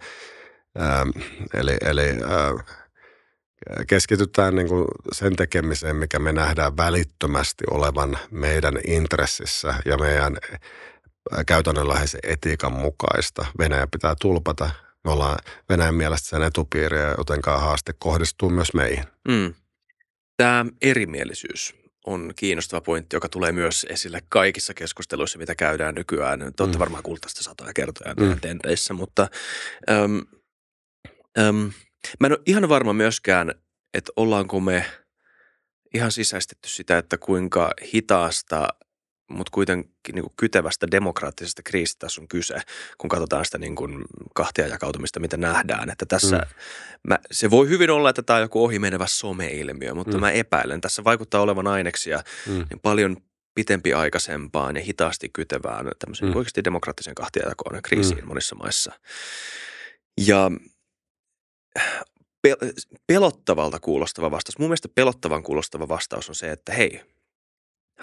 [1.53, 2.15] Eli eli
[3.87, 10.37] keskitytään niin kuin sen tekemiseen, mikä me nähdään välittömästi olevan meidän intressissä ja meidän
[11.45, 13.45] käytännönläheisen etiikan mukaista.
[13.59, 14.69] Venäjä pitää tulpata.
[15.03, 15.37] Me ollaan
[15.69, 19.03] Venäjän mielestä sen etupiiriä, jotenkaan haaste kohdistuu myös meihin.
[19.27, 19.53] Mm.
[20.37, 21.75] Tämä erimielisyys
[22.05, 26.39] on kiinnostava pointti, joka tulee myös esille kaikissa keskusteluissa, mitä käydään nykyään.
[26.39, 26.79] Te olette mm.
[26.79, 28.39] varmaan kuullut tästä satoja kertoja mm.
[28.39, 29.27] tendreissä, mutta
[29.89, 30.21] äm,
[31.39, 31.71] äm,
[32.19, 33.51] mä en ole ihan varma myöskään,
[33.93, 34.85] että ollaanko me
[35.93, 38.67] ihan sisäistetty sitä, että kuinka hitaasta
[39.27, 42.55] mutta kuitenkin niin kuin kytevästä demokraattisesta kriisistä tässä on kyse,
[42.97, 44.05] kun katsotaan sitä niin kuin
[44.35, 45.89] kahtia jakautumista, mitä nähdään.
[45.89, 46.49] Että tässä, mm.
[47.07, 50.21] mä, se voi hyvin olla, että tämä on joku ohimenevä some-ilmiö, mutta mm.
[50.21, 50.81] mä epäilen.
[50.81, 52.53] Tässä vaikuttaa olevan aineksia mm.
[52.53, 53.17] niin paljon
[53.55, 56.37] pitempiaikaisempaan ja hitaasti kytevään tämmöiseen mm.
[56.37, 58.27] oikeasti demokraattiseen kahtiajakoon ja kriisiin mm.
[58.27, 58.91] monissa maissa.
[60.27, 60.51] Ja
[63.07, 64.59] pelottavalta kuulostava vastaus.
[64.59, 67.01] Mun mielestä pelottavan kuulostava vastaus on se, että hei–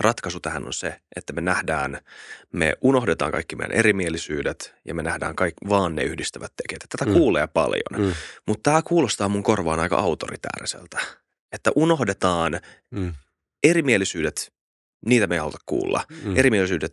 [0.01, 2.01] ratkaisu tähän on se, että me nähdään,
[2.53, 6.83] me unohdetaan kaikki meidän erimielisyydet ja me nähdään kaikki, vaan ne yhdistävät tekijät.
[6.89, 7.13] Tätä mm.
[7.13, 8.13] kuulee paljon, mm.
[8.47, 10.99] mutta tämä kuulostaa mun korvaan aika autoritääriseltä,
[11.53, 13.15] että unohdetaan mm.
[13.63, 14.53] erimielisyydet,
[15.07, 16.05] niitä me ei haluta kuulla.
[16.25, 16.37] Mm.
[16.37, 16.93] Erimielisyydet,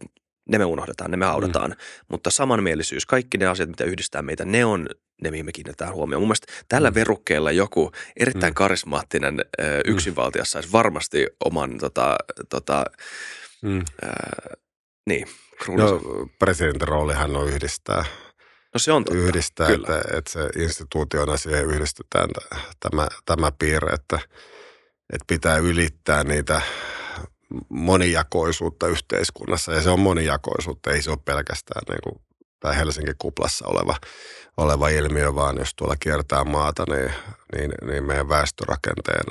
[0.49, 1.75] ne me unohdetaan, ne me haudataan, mm.
[2.07, 4.87] mutta samanmielisyys, kaikki ne asiat, mitä yhdistää meitä, ne on
[5.21, 6.21] ne, mihin me kiinnitetään huomioon.
[6.21, 6.95] Mun mielestä tällä mm.
[6.95, 8.55] verukkeella joku erittäin mm.
[8.55, 9.93] karismaattinen ö, mm.
[9.93, 12.15] yksinvaltia saisi varmasti oman tota,
[12.49, 12.85] tota,
[13.61, 13.79] mm.
[13.79, 14.07] ö,
[15.07, 15.27] niin,
[15.67, 16.01] no,
[16.39, 18.05] presidentin roolihan on yhdistää.
[18.73, 19.97] No se on totta, Yhdistää, kyllä.
[19.97, 22.29] Että, että se instituutiona siihen yhdistetään
[22.79, 24.19] tämä, tämä piirre, että,
[25.13, 26.61] että pitää ylittää niitä
[27.69, 29.73] monijakoisuutta yhteiskunnassa.
[29.73, 32.21] Ja se on monijakoisuutta, ei se ole pelkästään niin kuin,
[32.59, 33.95] tai Helsingin kuplassa oleva
[34.57, 37.13] oleva ilmiö, vaan jos tuolla kiertää maata, niin,
[37.55, 39.25] niin, niin meidän väestörakenteen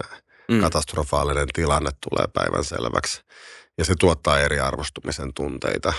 [0.48, 0.60] mm.
[0.60, 3.22] katastrofaalinen tilanne tulee päivän selväksi.
[3.78, 5.92] Ja se tuottaa eriarvostumisen tunteita,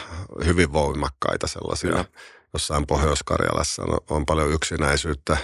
[0.45, 1.91] hyvin voimakkaita sellaisia.
[1.91, 2.05] Ja.
[2.53, 5.37] Jossain Pohjois-Karjalassa on, on paljon yksinäisyyttä.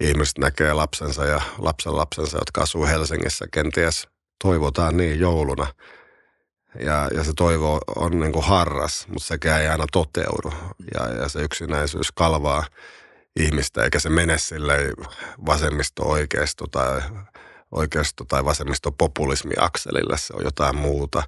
[0.00, 4.08] Ihmiset näkee lapsensa ja lapsen lapsensa, jotka asuu Helsingissä kenties
[4.42, 5.66] toivotaan niin jouluna.
[6.78, 10.52] Ja, ja se toivo on niin kuin harras, mutta sekään ei aina toteudu.
[10.94, 12.64] Ja, ja se yksinäisyys kalvaa
[13.36, 14.76] ihmistä, eikä se mene sille
[15.46, 17.00] vasemmisto-oikeisto tai
[17.70, 21.22] oikeisto- tai vasemmisto-populismi-akselille, se on jotain muuta.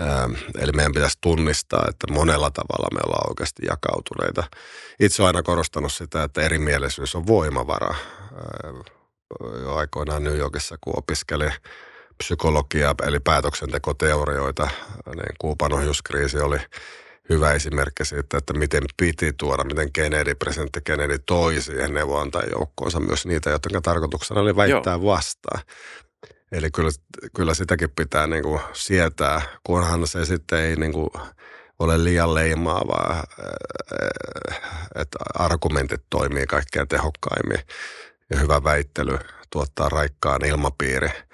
[0.00, 4.44] Ähm, eli meidän pitäisi tunnistaa, että monella tavalla me ollaan oikeasti jakautuneita.
[5.00, 7.94] Itse olen aina korostanut sitä, että erimielisyys on voimavara.
[7.94, 8.94] Äh,
[9.62, 11.52] jo aikoinaan New Yorkissa, kun opiskelin
[12.24, 14.68] psykologiaa, eli päätöksentekoteorioita,
[15.06, 16.58] niin Kuupan ohjuskriisi oli
[17.28, 23.26] hyvä esimerkki siitä, että miten piti tuoda, miten Kennedy, presidentti Kennedy toi siihen neuvonantajoukkoonsa myös
[23.26, 25.04] niitä, joiden tarkoituksena oli väittää Joo.
[25.04, 25.62] vastaan.
[26.52, 26.90] Eli kyllä,
[27.36, 31.10] kyllä sitäkin pitää niin kuin sietää, kunhan se sitten ei niin kuin
[31.78, 33.24] ole liian leimaavaa,
[34.94, 37.60] että argumentit toimii kaikkein tehokkaimmin
[38.30, 39.18] ja hyvä väittely
[39.50, 41.10] tuottaa raikkaan ilmapiiri–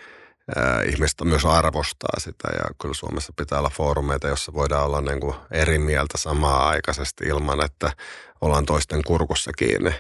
[0.87, 5.35] ihmistä myös arvostaa sitä ja kyllä Suomessa pitää olla foorumeita, jossa voidaan olla niin kuin
[5.51, 7.93] eri mieltä samaa aikaisesti ilman, että
[8.41, 9.91] ollaan toisten kurkussa kiinni.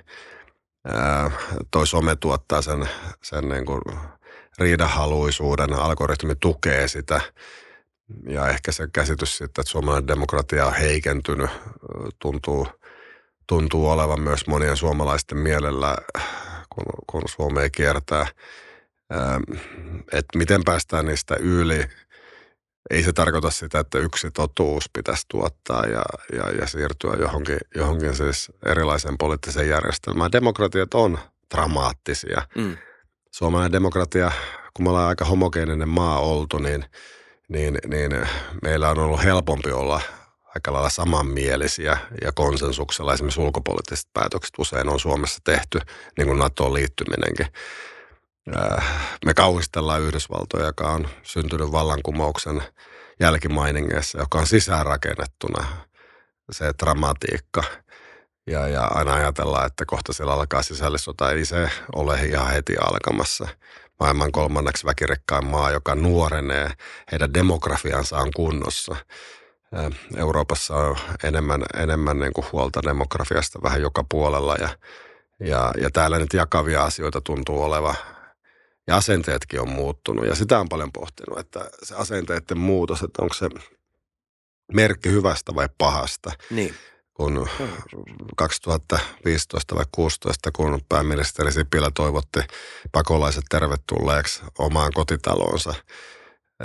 [1.70, 2.88] toi some tuottaa sen,
[3.22, 3.80] sen niin kuin
[4.58, 7.20] riidahaluisuuden, algoritmi tukee sitä
[8.28, 11.50] ja ehkä se käsitys siitä, että suomalainen demokratia on heikentynyt,
[12.18, 12.68] tuntuu,
[13.46, 15.96] tuntuu olevan myös monien suomalaisten mielellä,
[16.70, 18.26] kun, kun Suomea kiertää–
[20.12, 21.84] että miten päästään niistä yli.
[22.90, 26.02] Ei se tarkoita sitä, että yksi totuus pitäisi tuottaa ja,
[26.32, 30.32] ja, ja siirtyä johonkin, johonkin siis erilaiseen poliittiseen järjestelmään.
[30.32, 31.18] Demokratiat on
[31.54, 32.42] dramaattisia.
[32.56, 32.76] Mm.
[33.30, 34.32] Suomalainen demokratia,
[34.74, 36.84] kun me ollaan aika homogeeninen maa oltu, niin,
[37.48, 38.28] niin, niin
[38.62, 40.00] meillä on ollut helpompi olla
[40.54, 43.14] aika lailla samanmielisiä ja konsensuksella.
[43.14, 45.80] Esimerkiksi ulkopoliittiset päätökset usein on Suomessa tehty,
[46.18, 47.46] niin kuin NATOon liittyminenkin
[49.24, 52.62] me kauhistellaan Yhdysvaltoja, joka on syntynyt vallankumouksen
[53.20, 55.66] jälkimainingeissa, joka on sisäänrakennettuna
[56.50, 57.62] se dramatiikka.
[58.46, 61.30] Ja, ja aina ajatellaan, että kohta siellä alkaa sisällissota.
[61.30, 63.48] Ei se ole ihan heti alkamassa.
[64.00, 66.70] Maailman kolmanneksi väkirikkain maa, joka nuorenee,
[67.12, 68.96] heidän demografiansa on kunnossa.
[70.16, 74.68] Euroopassa on enemmän, enemmän niin kuin huolta demografiasta vähän joka puolella ja,
[75.40, 77.94] ja, ja täällä nyt jakavia asioita tuntuu oleva
[78.86, 83.34] ja asenteetkin on muuttunut ja sitä on paljon pohtinut, että se asenteiden muutos, että onko
[83.34, 83.48] se
[84.72, 86.32] merkki hyvästä vai pahasta.
[86.50, 86.74] Niin.
[87.14, 87.48] Kun
[88.36, 92.40] 2015 vai 2016, kun pääministeri Sipilä toivotti
[92.92, 95.74] pakolaiset tervetulleeksi omaan kotitaloonsa,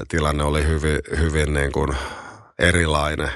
[0.07, 1.97] tilanne oli hyvin, hyvin niin kuin
[2.59, 3.31] erilainen.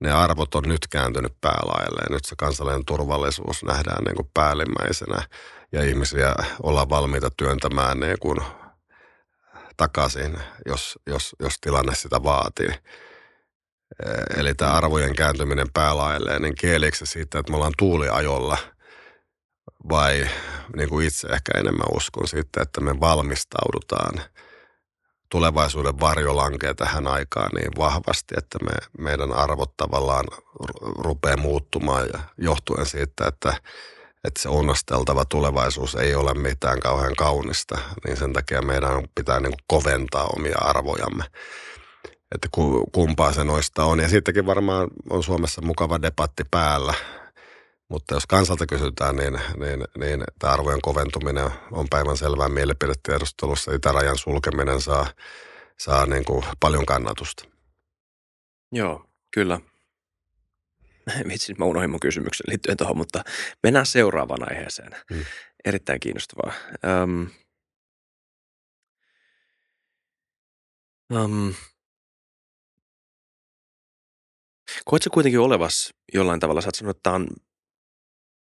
[0.00, 2.12] Ne arvot on nyt kääntynyt päälailleen.
[2.12, 5.22] Nyt se kansallinen turvallisuus nähdään niin kuin päällimmäisenä
[5.72, 8.38] ja ihmisiä ollaan valmiita työntämään niin kuin
[9.76, 12.68] takaisin, jos, jos, jos tilanne sitä vaatii.
[14.36, 18.58] Eli tämä arvojen kääntyminen päälailleen, niin kieliikö se siitä, että me ollaan tuuliajolla
[19.88, 20.28] vai
[20.76, 24.20] niin kuin itse ehkä enemmän uskon siitä, että me valmistaudutaan–
[25.30, 30.24] tulevaisuuden varjo lankee tähän aikaan niin vahvasti, että me, meidän arvot tavallaan
[30.98, 33.54] rupeaa muuttumaan ja johtuen siitä, että,
[34.24, 39.52] että se onnosteltava tulevaisuus ei ole mitään kauhean kaunista, niin sen takia meidän pitää niin
[39.52, 41.24] kuin koventaa omia arvojamme.
[42.34, 42.48] Että
[42.92, 43.98] kumpaa se noista on.
[44.00, 46.94] Ja sittenkin varmaan on Suomessa mukava debatti päällä
[47.90, 53.74] mutta jos kansalta kysytään, niin, niin, niin tämä arvojen koventuminen on päivän selvää mielipidetiedustelussa.
[53.74, 55.06] Itärajan sulkeminen saa,
[55.78, 57.44] saa niin kuin paljon kannatusta.
[58.72, 59.04] Joo,
[59.34, 59.60] kyllä.
[61.28, 63.24] Vitsi, mä unohdin mun kysymyksen liittyen tuohon, mutta
[63.62, 64.96] mennään seuraavaan aiheeseen.
[65.14, 65.24] Hmm.
[65.64, 66.52] Erittäin kiinnostavaa.
[67.02, 67.30] Um,
[71.12, 71.54] um,
[74.84, 77.26] Koetko kuitenkin olevas jollain tavalla, sä oot sanonut, että tämä on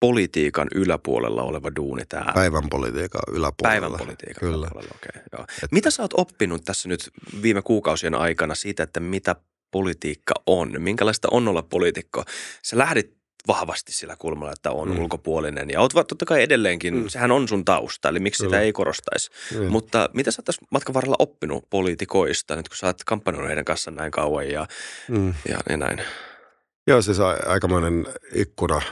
[0.01, 2.33] politiikan yläpuolella oleva duuni tämä.
[2.35, 3.81] Päivän politiikan yläpuolella.
[3.81, 4.57] Päivän politiikan Kyllä.
[4.57, 5.23] yläpuolella, okei.
[5.33, 5.73] Okay, Et...
[5.73, 7.11] Mitä sä oot oppinut tässä nyt
[7.43, 9.37] viime kuukausien aikana siitä, että mitä
[9.75, 10.75] politiikka on?
[10.79, 12.25] Minkälaista on olla poliitikko?
[12.63, 13.17] Sä lähdit
[13.49, 14.99] vahvasti sillä kulmalla, että on mm.
[14.99, 15.71] ulkopuolinen.
[15.71, 17.09] Ja oot totta kai edelleenkin, mm.
[17.09, 18.57] sehän on sun tausta, eli miksi Kyllä.
[18.57, 19.31] sitä ei korostaisi.
[19.59, 19.67] Mm.
[19.67, 23.91] Mutta mitä sä oot matkan varrella oppinut poliitikoista, nyt kun sä oot kampanjoinut heidän kanssa
[23.91, 24.67] näin kauan ja,
[25.09, 25.35] mm.
[25.49, 26.03] ja, ja näin?
[26.87, 28.83] Joo, siis aikamoinen ikkuna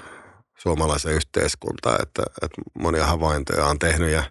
[0.59, 4.25] suomalaiseen yhteiskuntaan, että, että monia havaintoja on tehnyt ja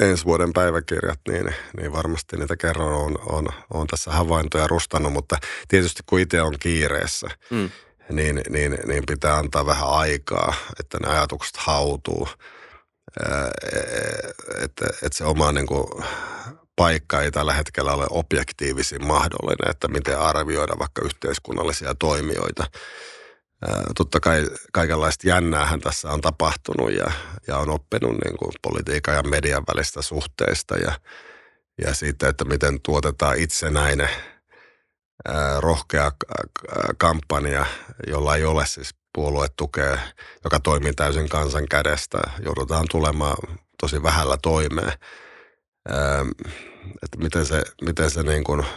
[0.00, 5.36] ensi vuoden päiväkirjat, niin, niin varmasti niitä kerran on, on, on tässä havaintoja rustannut, mutta
[5.68, 7.70] tietysti kun itse on kiireessä, mm.
[8.10, 12.28] niin, niin, niin pitää antaa vähän aikaa, että ne ajatukset hautuu,
[14.64, 15.86] että, että se oma niin kuin,
[16.76, 22.64] paikka ei tällä hetkellä ole objektiivisin mahdollinen, että miten arvioida vaikka yhteiskunnallisia toimijoita–
[23.96, 27.10] totta kai kaikenlaista jännäähän tässä on tapahtunut ja,
[27.46, 30.92] ja on oppinut niin kuin politiikan ja median välistä suhteista ja,
[31.84, 34.08] ja siitä, että miten tuotetaan itsenäinen
[35.58, 36.12] rohkea
[36.98, 37.66] kampanja,
[38.06, 39.98] jolla ei ole siis puoluetukea,
[40.44, 42.18] joka toimii täysin kansan kädestä.
[42.44, 43.36] Joudutaan tulemaan
[43.80, 44.92] tosi vähällä toimeen.
[47.02, 48.64] Että miten se, miten se niin kuin–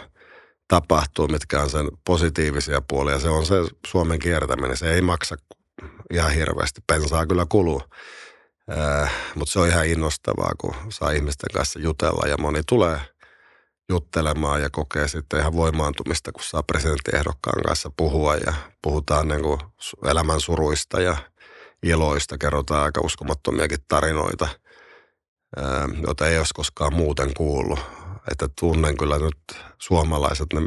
[0.68, 3.18] tapahtuu, mitkä on sen positiivisia puolia.
[3.18, 3.54] Se on se
[3.86, 4.76] Suomen kiertäminen.
[4.76, 5.36] Se ei maksa
[6.12, 6.80] ihan hirveästi.
[6.86, 7.82] Pensaa kyllä kuluu.
[8.78, 13.00] Äh, Mutta se on ihan innostavaa, kun saa ihmisten kanssa jutella ja moni tulee
[13.88, 19.60] juttelemaan ja kokee sitten ihan voimaantumista, kun saa presidenttiehdokkaan kanssa puhua ja puhutaan niin kuin
[20.04, 21.16] elämän suruista ja
[21.82, 24.48] iloista, kerrotaan aika uskomattomiakin tarinoita,
[26.06, 27.80] joita ei olisi koskaan muuten kuullut
[28.30, 30.60] että tunnen kyllä nyt suomalaiset, ne,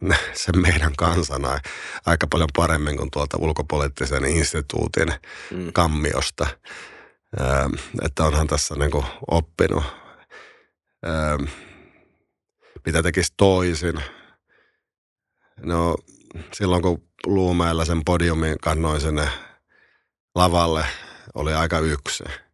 [0.00, 1.58] ne, sen meidän kansana
[2.06, 5.08] aika paljon paremmin kuin tuolta ulkopoliittisen instituutin
[5.50, 5.72] mm.
[5.72, 6.46] kammiosta.
[7.40, 7.44] Ö,
[8.02, 9.84] että onhan tässä niin kuin oppinut,
[11.06, 11.46] ö,
[12.86, 14.02] mitä tekisi toisin.
[15.60, 15.96] No
[16.52, 19.28] silloin kun Luumäellä sen podiumin kannoin sinne
[20.34, 20.84] lavalle,
[21.34, 22.24] oli aika yksi–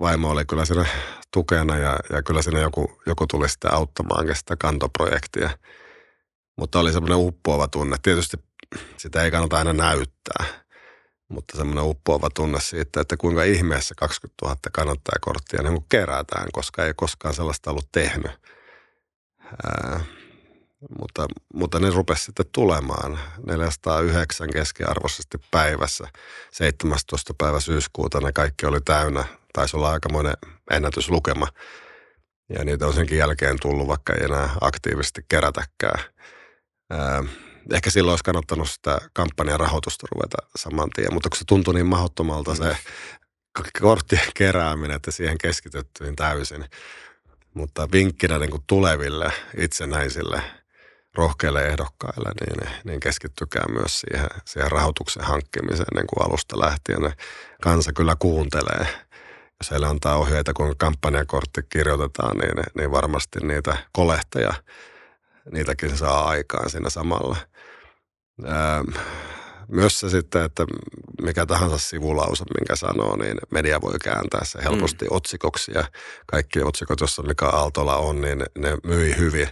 [0.00, 0.86] vaimo oli kyllä siinä
[1.32, 5.50] tukena ja, ja kyllä siinä joku, joku tuli sitten auttamaan sitä kantoprojektia.
[6.56, 7.96] Mutta oli semmoinen uppoava tunne.
[8.02, 8.36] Tietysti
[8.96, 10.44] sitä ei kannata aina näyttää,
[11.28, 16.94] mutta semmoinen uppoava tunne siitä, että kuinka ihmeessä 20 000 kannattajakorttia niin kerätään, koska ei
[16.96, 18.32] koskaan sellaista ollut tehnyt.
[19.64, 20.00] Ää,
[20.98, 26.08] mutta, mutta ne rupesi sitten tulemaan 409 keskiarvoisesti päivässä.
[26.52, 27.34] 17.
[27.38, 29.24] päivä syyskuuta ne kaikki oli täynnä.
[29.52, 30.34] Taisi olla aikamoinen
[30.70, 31.46] ennätyslukema.
[32.48, 36.04] Ja niitä on senkin jälkeen tullut, vaikka ei enää aktiivisesti kerätäkään.
[36.90, 37.24] Ää,
[37.72, 41.86] ehkä silloin olisi kannattanut sitä kampanjan rahoitusta ruveta saman tien, mutta kun se tuntui niin
[41.86, 42.76] mahdottomalta se
[43.80, 46.64] korttien kerääminen, että siihen keskityttiin täysin.
[47.54, 50.42] Mutta vinkkinä niin kuin tuleville itsenäisille
[51.14, 57.12] rohkeille ehdokkaille, niin, niin keskittykää myös siihen, siihen rahoituksen hankkimiseen niin kuin alusta lähtien.
[57.62, 58.86] Kansa kyllä kuuntelee.
[59.60, 64.52] Jos heille antaa ohjeita, kun kampanjakortti kirjoitetaan, niin, niin varmasti niitä kolehteja,
[65.52, 67.36] niitäkin saa aikaan siinä samalla.
[68.46, 68.84] Ää,
[69.68, 70.66] myös se sitten, että
[71.22, 75.16] mikä tahansa sivulause, minkä sanoo, niin media voi kääntää se helposti mm.
[75.16, 75.72] otsikoksi.
[75.74, 75.84] Ja
[76.26, 79.48] kaikki otsikot, jossa mikä Aaltola on, niin ne myi hyvin.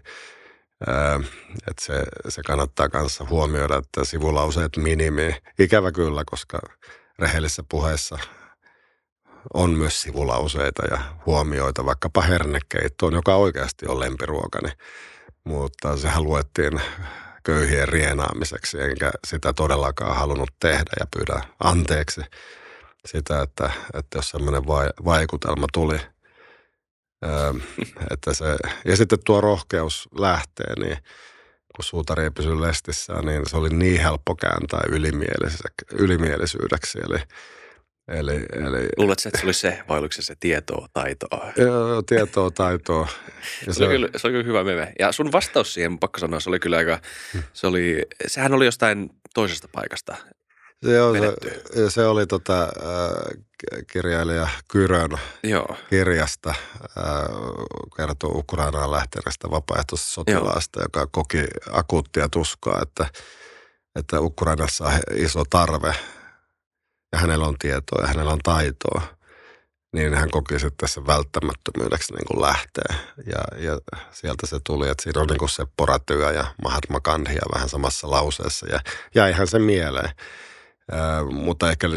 [1.68, 5.36] Että se, se kannattaa kanssa huomioida, että sivulauseet minimi.
[5.58, 6.58] Ikävä kyllä, koska
[7.18, 8.18] rehellisessä puheessa
[9.54, 14.72] on myös sivulauseita ja huomioita, vaikkapa hernekeittoon, joka oikeasti on lempiruokani.
[15.44, 16.80] Mutta sehän luettiin
[17.44, 22.20] köyhien rienaamiseksi, enkä sitä todellakaan halunnut tehdä ja pyydä anteeksi
[23.06, 24.66] sitä, että, että jos semmoinen
[25.04, 26.00] vaikutelma tuli,
[27.24, 27.52] öö,
[28.10, 28.44] että se,
[28.84, 30.96] ja sitten tuo rohkeus lähtee, niin
[31.76, 34.80] kun suutari ei pysy lestissä, niin se oli niin helppo kääntää
[35.92, 36.98] ylimielisyydeksi.
[36.98, 37.18] Eli
[38.10, 41.52] Eli, eli, Luuletko, että se oli se, vai oliko se se tietoa, taitoa?
[41.56, 43.08] Joo, tietoa, taitoa.
[43.66, 44.92] Ja se, se, oli kyllä, se oli kyllä hyvä meme.
[44.98, 47.00] Ja sun vastaus siihen, pakko sanoa, se oli kyllä aika,
[47.52, 50.16] se oli, sehän oli jostain toisesta paikasta
[50.84, 51.14] se, joo,
[51.74, 53.44] se, se oli tota, äh,
[53.92, 55.76] kirjailija Kyrön Joo.
[55.90, 56.50] kirjasta.
[56.50, 56.56] Äh,
[57.96, 60.84] kertoo Ukrainaan lähteneestä vapaaehtoisesta sotilaasta, Joo.
[60.84, 63.06] joka koki akuuttia tuskaa, että,
[63.96, 65.94] että Ukrainassa on iso tarve
[67.12, 69.02] ja hänellä on tietoa ja hänellä on taitoa,
[69.92, 72.94] niin hän koki sitten sen välttämättömyydeksi niin kuin lähteä.
[73.26, 73.78] Ja, ja
[74.10, 77.68] sieltä se tuli, että siinä on niin kuin se poratyö ja Mahatma Gandhi ja vähän
[77.68, 78.66] samassa lauseessa.
[78.66, 78.80] Ja
[79.14, 80.10] jäihän se mieleen.
[81.32, 81.88] Mutta ehkä,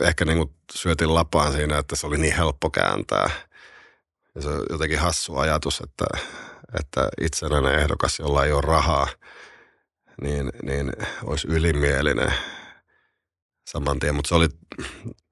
[0.00, 3.30] ehkä niin syötin lapaan siinä, että se oli niin helppo kääntää.
[4.34, 6.04] Ja se on jotenkin hassu ajatus, että,
[6.80, 9.08] että itsenäinen ehdokas, jolla ei ole rahaa,
[10.22, 10.92] niin, niin
[11.24, 12.34] olisi ylimielinen–
[13.72, 14.48] saman tien, mutta se oli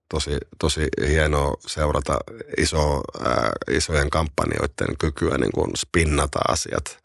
[0.09, 2.19] tosi, tosi hienoa seurata
[2.59, 6.99] iso, ää, isojen kampanjoiden kykyä niin kuin spinnata asiat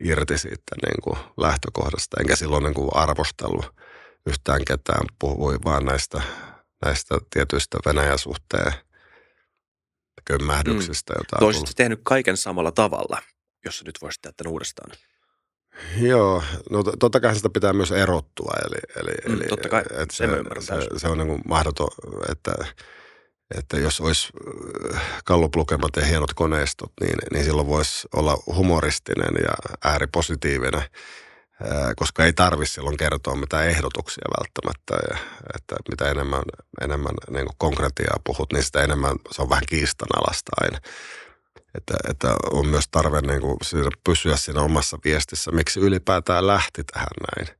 [0.00, 2.16] irti siitä niin kuin lähtökohdasta.
[2.20, 3.74] Enkä silloin niin kuin arvostellut
[4.26, 6.22] yhtään ketään, puhuin vaan näistä,
[6.84, 8.72] näistä tietyistä Venäjän suhteen
[10.24, 11.12] kömmähdyksistä.
[11.12, 11.18] Mm.
[11.18, 13.22] Jota Olisit tehnyt kaiken samalla tavalla,
[13.64, 14.90] jos nyt voisit tehdä tämän uudestaan?
[15.96, 18.52] Joo, no totta kai sitä pitää myös erottua.
[18.66, 20.26] Eli, eli, mm, eli totta kai, että se,
[20.60, 21.88] se, se, on niin kuin mahdoton,
[22.30, 22.52] että,
[23.58, 24.28] että jos olisi
[24.94, 30.90] äh, kalluplukemat ja hienot koneistot, niin, niin silloin voisi olla humoristinen ja ääripositiivinen, äh,
[31.96, 34.94] koska ei tarvitse silloin kertoa mitään ehdotuksia välttämättä.
[35.10, 35.18] Ja,
[35.54, 36.42] että mitä enemmän,
[36.80, 40.78] enemmän niin konkretiaa puhut, niin sitä enemmän se on vähän kiistanalasta aina
[41.76, 43.56] että, että on myös tarve niin kuin
[44.04, 47.58] pysyä siinä omassa viestissä, miksi ylipäätään lähti tähän näin.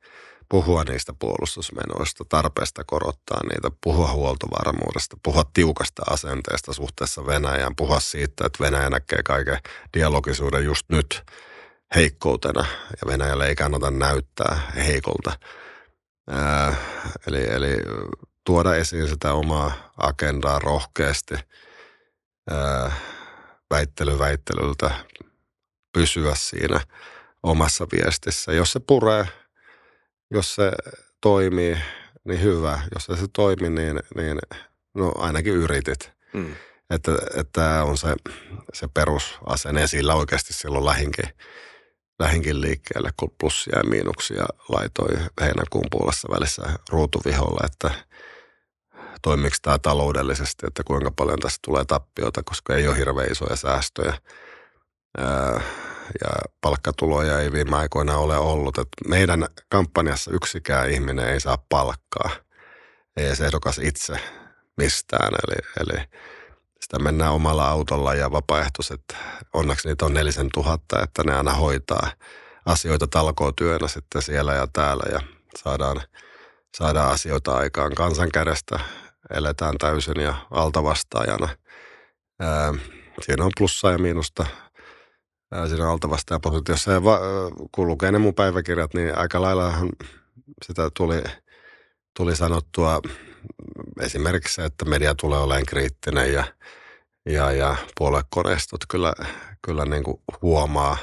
[0.49, 8.47] Puhua niistä puolustusmenoista, tarpeesta korottaa niitä, puhua huoltovarmuudesta, puhua tiukasta asenteesta suhteessa Venäjään, puhua siitä,
[8.47, 9.59] että Venäjä näkee kaiken
[9.95, 11.23] dialogisuuden just nyt
[11.95, 15.39] heikkoutena ja Venäjälle ei kannata näyttää heikolta.
[16.31, 16.75] Ää,
[17.27, 17.77] eli, eli
[18.45, 21.35] tuoda esiin sitä omaa agendaa rohkeasti.
[22.51, 22.93] Ää,
[23.71, 24.91] väittely väittelyltä
[25.93, 26.81] pysyä siinä
[27.43, 28.53] omassa viestissä.
[28.53, 29.29] Jos se puree,
[30.31, 30.73] jos se
[31.21, 31.77] toimii,
[32.25, 32.81] niin hyvä.
[32.95, 34.39] Jos se toimi, niin, niin
[34.95, 36.13] no ainakin yritit.
[36.33, 36.55] Mm.
[36.91, 38.15] Että, että on se,
[38.73, 41.29] se perusasenne ja sillä oikeasti silloin lähinkin,
[42.19, 45.09] lähinkin liikkeelle, kun plussia ja miinuksia laitoi
[45.41, 47.91] heinäkuun puolessa välissä ruutuviholla, että–
[49.23, 54.19] toimiko tämä taloudellisesti, että kuinka paljon tästä tulee tappiota, koska ei ole hirveän isoja säästöjä.
[56.25, 58.79] ja palkkatuloja ei viime aikoina ole ollut.
[58.79, 62.31] Et meidän kampanjassa yksikään ihminen ei saa palkkaa.
[63.17, 64.21] Ei edes ehdokas itse
[64.77, 65.33] mistään.
[65.33, 66.05] Eli, eli
[66.81, 69.03] sitä mennään omalla autolla ja vapaaehtoiset,
[69.53, 72.11] onneksi niitä on nelisen tuhatta, että ne aina hoitaa
[72.67, 75.21] asioita talkootyönä sitten siellä ja täällä ja
[75.57, 76.01] saadaan,
[76.77, 78.81] saadaan asioita aikaan kansan kädestä
[79.35, 81.49] eletään täysin ja altavastaajana.
[82.41, 82.75] Ää,
[83.23, 84.47] siinä on plussaa ja miinusta.
[85.69, 86.93] siinä altavasta positiossa.
[86.93, 87.19] Ja va,
[87.73, 89.73] kun lukee ne mun päiväkirjat, niin aika lailla
[90.65, 91.23] sitä tuli,
[92.17, 93.01] tuli sanottua
[94.01, 96.45] esimerkiksi se, että media tulee olemaan kriittinen ja,
[97.27, 99.13] ja, ja puoluekoneistot kyllä,
[99.63, 100.97] kyllä niin kuin huomaa,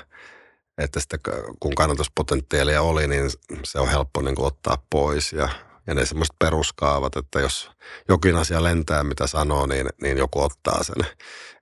[0.77, 1.17] että sitä,
[1.59, 3.29] kun kannatuspotentiaalia oli, niin
[3.63, 5.49] se on helppo niin kuin ottaa pois ja,
[5.87, 7.71] ja ne semmoiset peruskaavat, että jos
[8.09, 11.07] jokin asia lentää, mitä sanoo, niin, niin joku ottaa sen.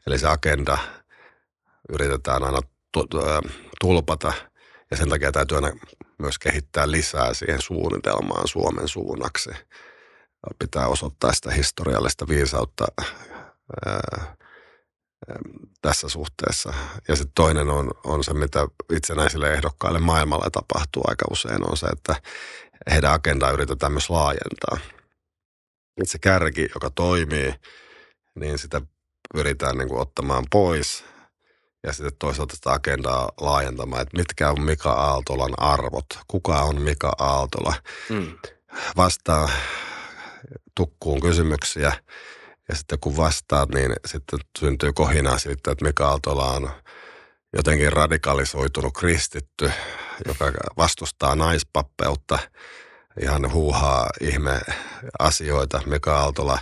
[0.08, 0.78] Eli se agenda
[1.90, 2.60] yritetään aina
[3.82, 4.34] tulpata
[4.92, 5.72] ja sen takia täytyy aina
[6.18, 9.50] myös kehittää lisää siihen suunnitelmaan Suomen suunnaksi.
[10.60, 12.86] Pitää osoittaa sitä historiallista viisautta
[13.86, 14.36] ää,
[15.82, 16.74] tässä suhteessa.
[17.08, 21.88] Ja sitten toinen on, on se, mitä itsenäisille ehdokkaille maailmalla tapahtuu aika usein, on se,
[21.88, 22.16] että
[22.92, 24.78] heidän agendaa yritetään myös laajentaa.
[26.02, 27.54] Et se kärki, joka toimii,
[28.36, 28.82] niin sitä
[29.34, 31.04] pyritään niin kuin ottamaan pois
[31.84, 37.12] ja sitten toisaalta sitä agendaa laajentamaan, että mitkä on Mika Aaltolan arvot, kuka on Mika
[37.20, 37.74] Aaltola.
[38.10, 38.38] Mm.
[38.98, 39.50] Vastaa
[40.76, 41.94] tukkuun kysymyksiä
[42.70, 46.72] ja sitten kun vastaat, niin sitten syntyy kohinaa siitä, että Mika Aaltola on
[47.58, 49.72] jotenkin radikalisoitunut kristitty,
[50.28, 52.40] joka vastustaa naispappeutta,
[53.22, 54.62] ihan huuhaa ihme
[55.20, 55.82] asioita.
[55.86, 56.60] Mika Aaltola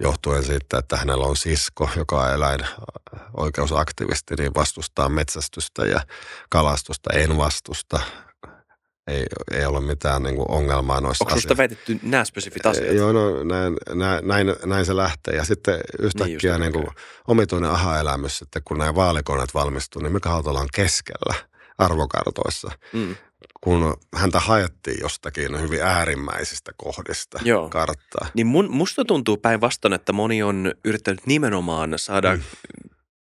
[0.00, 6.00] johtuen siitä, että hänellä on sisko, joka on eläinoikeusaktivisti, niin vastustaa metsästystä ja
[6.48, 7.10] kalastusta.
[7.12, 8.00] En vastusta.
[9.08, 12.94] Ei, ei ole mitään niin kuin ongelmaa noissa Onko sinusta väitetty nämä spesifit asiat?
[12.94, 13.76] Joo, no näin,
[14.22, 15.34] näin, näin se lähtee.
[15.36, 16.86] Ja sitten yhtäkkiä niin, niin kuin
[17.28, 21.34] omituinen aha-elämys, että kun nämä vaalikoneet valmistuu, niin Mika Hautola on keskellä
[21.78, 22.70] arvokartoissa.
[22.92, 23.16] Mm
[23.60, 27.68] kun häntä haettiin jostakin hyvin äärimmäisistä kohdista Joo.
[27.68, 28.26] karttaa.
[28.34, 32.42] Niin mun, musta tuntuu päinvastoin, että moni on yrittänyt nimenomaan saada mm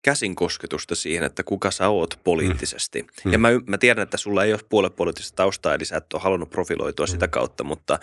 [0.03, 3.07] käsin kosketusta siihen, että kuka sä oot poliittisesti.
[3.25, 3.33] Mm.
[3.33, 6.51] Ja mä, mä tiedän, että sulla ei ole puoluepoliittista taustaa, eli sä et ole halunnut
[6.51, 7.11] profiloitua mm.
[7.11, 7.99] sitä kautta, mutta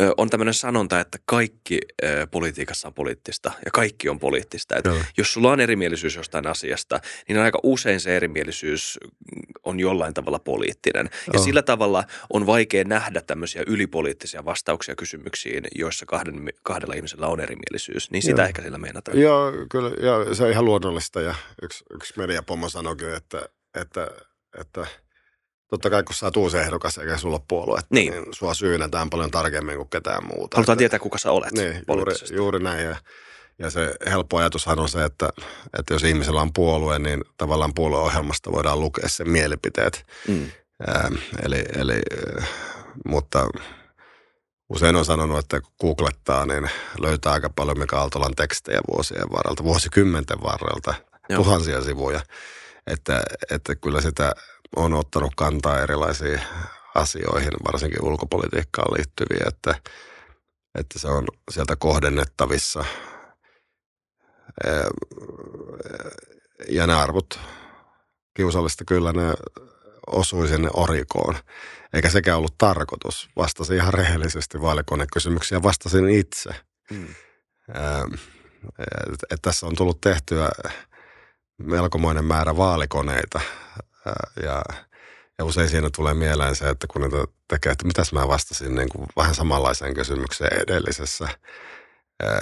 [0.00, 4.76] ö, on tämmöinen sanonta, että kaikki ö, politiikassa on poliittista ja kaikki on poliittista.
[4.76, 4.84] Et
[5.16, 8.98] jos sulla on erimielisyys jostain asiasta, niin aika usein se erimielisyys
[9.62, 11.10] on jollain tavalla poliittinen.
[11.32, 11.44] Ja oh.
[11.44, 18.10] sillä tavalla on vaikea nähdä tämmöisiä ylipoliittisia vastauksia kysymyksiin, joissa kahden, kahdella ihmisellä on erimielisyys.
[18.10, 18.48] Niin sitä Joo.
[18.48, 19.20] ehkä sillä meinataan.
[19.20, 19.90] Joo, kyllä.
[20.00, 24.08] Ja se on ihan luonnollista ja yksi, yksi mediapomo sanoikin, että, että,
[24.58, 24.86] että
[25.72, 28.12] totta kai kun sä oot uusi ehdokas eikä sulla ole puoluetta, niin.
[28.12, 30.56] niin sua syynätään paljon tarkemmin kuin ketään muuta.
[30.56, 32.84] Halutaan että, tietää, kuka sä olet Niin, juuri, juuri näin.
[32.84, 32.96] Ja,
[33.58, 35.28] ja se helppo ajatushan on se, että,
[35.78, 40.06] että jos ihmisellä on puolue, niin tavallaan puolueohjelmasta voidaan lukea sen mielipiteet.
[40.28, 40.50] Mm.
[40.88, 42.02] Ähm, eli, eli,
[43.06, 43.48] mutta
[44.68, 46.70] usein on sanonut, että kun googlettaa, niin
[47.00, 50.94] löytää aika paljon Mika Aaltolan tekstejä vuosien varrelta, vuosikymmenten varrelta–
[51.32, 51.44] Joo.
[51.44, 52.20] tuhansia sivuja.
[52.86, 54.34] Että, että kyllä sitä
[54.76, 56.40] on ottanut kantaa erilaisiin
[56.94, 59.74] asioihin, varsinkin ulkopolitiikkaan liittyviä, että,
[60.78, 62.84] että se on sieltä kohdennettavissa.
[66.68, 67.40] Ja ne arvot,
[68.34, 69.34] kiusallista kyllä ne
[70.06, 71.34] osui sinne orikoon.
[71.92, 73.30] Eikä sekään ollut tarkoitus.
[73.36, 76.50] Vastasin ihan rehellisesti vaalikonekysymyksiä, vastasin itse.
[76.90, 77.06] Mm.
[79.12, 80.48] Että et tässä on tullut tehtyä
[81.64, 83.40] melkomoinen määrä vaalikoneita
[84.42, 84.62] ja,
[85.38, 87.08] ja usein siinä tulee mieleen se, että kun ne
[87.48, 91.28] tekee, että mitäs mä vastasin niin kuin vähän samanlaiseen kysymykseen edellisessä,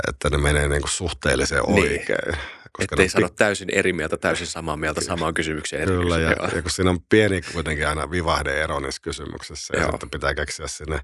[0.08, 1.78] että ne menee niin kuin suhteellisen niin.
[1.78, 2.36] oikein.
[2.72, 5.88] Koska Ettei sano täysin eri mieltä, täysin samaa mieltä samaan kysymykseen.
[5.88, 10.10] Kyllä, ja, ja kun siinä on pieni kuitenkin aina vivahde ero niissä kysymyksissä, ja sitten
[10.10, 11.00] pitää keksiä sinne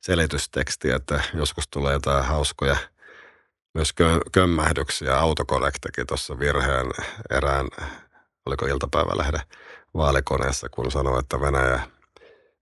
[0.00, 2.76] selitysteksti, että joskus tulee jotain hauskoja–
[3.74, 3.94] myös
[4.32, 5.18] kömmähdyksiä.
[5.18, 5.74] Autokorek
[6.08, 6.86] tuossa virheen
[7.30, 7.68] erään,
[8.46, 9.40] oliko iltapäivälehden
[9.94, 11.80] vaalikoneessa, kun sanoi, että Venäjä,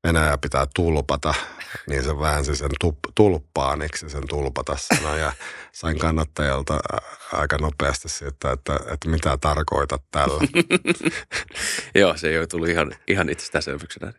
[0.06, 1.34] Venäjä pitää tulpata,
[1.88, 5.32] niin se väänsi sen tup, tulppaaniksi sen tulpata sana ja
[5.72, 6.80] sain kannattajalta
[7.32, 10.40] aika nopeasti siitä, että, että mitä tarkoitat tällä.
[11.94, 14.12] Joo, se ei ole tullut ihan, ihan itsestäänselvyyksenä.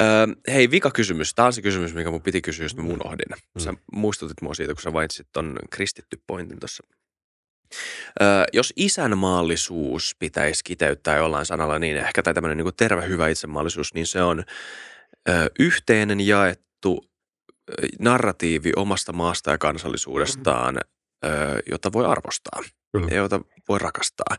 [0.00, 1.34] Öö, hei, vika kysymys.
[1.34, 3.42] Tämä on se kysymys, mikä mun piti kysyä, jos mä unohdin.
[3.58, 3.78] Sä mm.
[3.92, 6.82] muistutit mua siitä, kun sä mainitsit ton kristitty pointin tuossa
[8.22, 13.94] Öö, jos isänmaallisuus pitäisi kiteyttää jollain sanalla, niin ehkä tai tämmöinen niin terve hyvä itsemaallisuus,
[13.94, 14.44] niin se on
[15.60, 17.04] yhteinen jaettu
[17.98, 20.78] narratiivi omasta maasta ja kansallisuudestaan,
[21.70, 22.62] jota voi arvostaa
[22.92, 23.08] Kyllä.
[23.10, 24.36] ja jota voi rakastaa.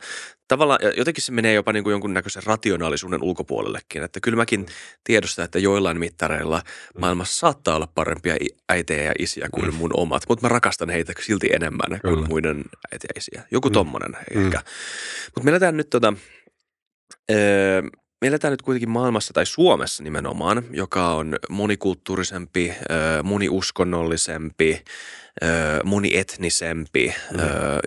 [0.47, 4.03] Tavallaan jotenkin se menee jopa niin kuin jonkunnäköisen rationaalisuuden ulkopuolellekin.
[4.03, 4.65] Että kyllä mäkin
[5.03, 6.99] tiedostan, että joillain mittareilla mm.
[6.99, 8.35] maailmassa saattaa olla parempia
[8.69, 9.73] äitejä ja isiä kuin mm.
[9.73, 12.15] mun omat, mutta mä rakastan heitä silti enemmän kyllä.
[12.15, 12.63] kuin muiden
[12.93, 13.43] äitejä ja isiä.
[13.51, 13.73] Joku mm.
[13.73, 14.45] tommonen mm.
[14.45, 14.61] ehkä.
[15.35, 16.13] Mutta me nyt tota,
[17.31, 17.81] Öö,
[18.25, 22.73] me eletään nyt kuitenkin maailmassa tai Suomessa nimenomaan, joka on monikulttuurisempi,
[23.23, 24.83] moniuskonnollisempi,
[25.83, 27.39] monietnisempi mm.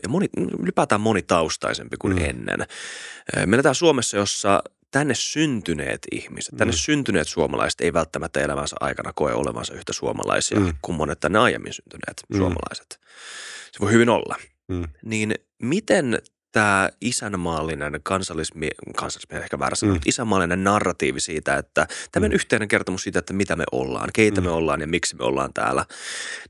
[0.03, 0.27] ja moni,
[0.63, 2.25] ylipäätään monitaustaisempi kuin mm.
[2.25, 2.67] ennen.
[3.47, 6.77] Me eletään Suomessa, jossa tänne syntyneet ihmiset, tänne mm.
[6.77, 10.75] syntyneet suomalaiset ei välttämättä elämänsä aikana koe olevansa yhtä suomalaisia mm.
[10.83, 12.37] kuin monet tänne aiemmin syntyneet mm.
[12.37, 13.01] suomalaiset.
[13.73, 14.37] Se voi hyvin olla.
[14.69, 14.85] Mm.
[15.05, 16.19] Niin miten
[16.53, 19.89] tämä isänmaallinen kansallismi, kansallismi ehkä väärä mm.
[19.89, 22.35] mutta isänmaallinen narratiivi siitä, että tämmöinen mm.
[22.35, 24.45] yhteinen kertomus siitä, että mitä me ollaan, keitä mm.
[24.45, 25.87] me ollaan ja miksi me ollaan täällä,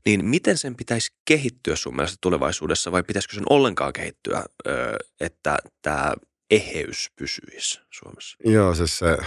[0.05, 4.43] niin miten sen pitäisi kehittyä sun mielestä tulevaisuudessa vai pitäisikö sen ollenkaan kehittyä,
[5.19, 6.13] että tämä
[6.51, 8.37] eheys pysyisi Suomessa?
[8.45, 9.17] Joo, siis se,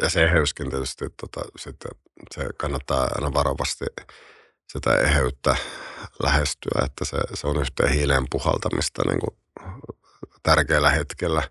[0.00, 1.90] ja se eheyskin tietysti, tota, sitten
[2.34, 3.84] se kannattaa aina varovasti
[4.72, 5.56] sitä eheyttä
[6.22, 9.36] lähestyä, että se, se on yhteen hiileen puhaltamista niin kuin
[10.42, 11.42] tärkeällä hetkellä.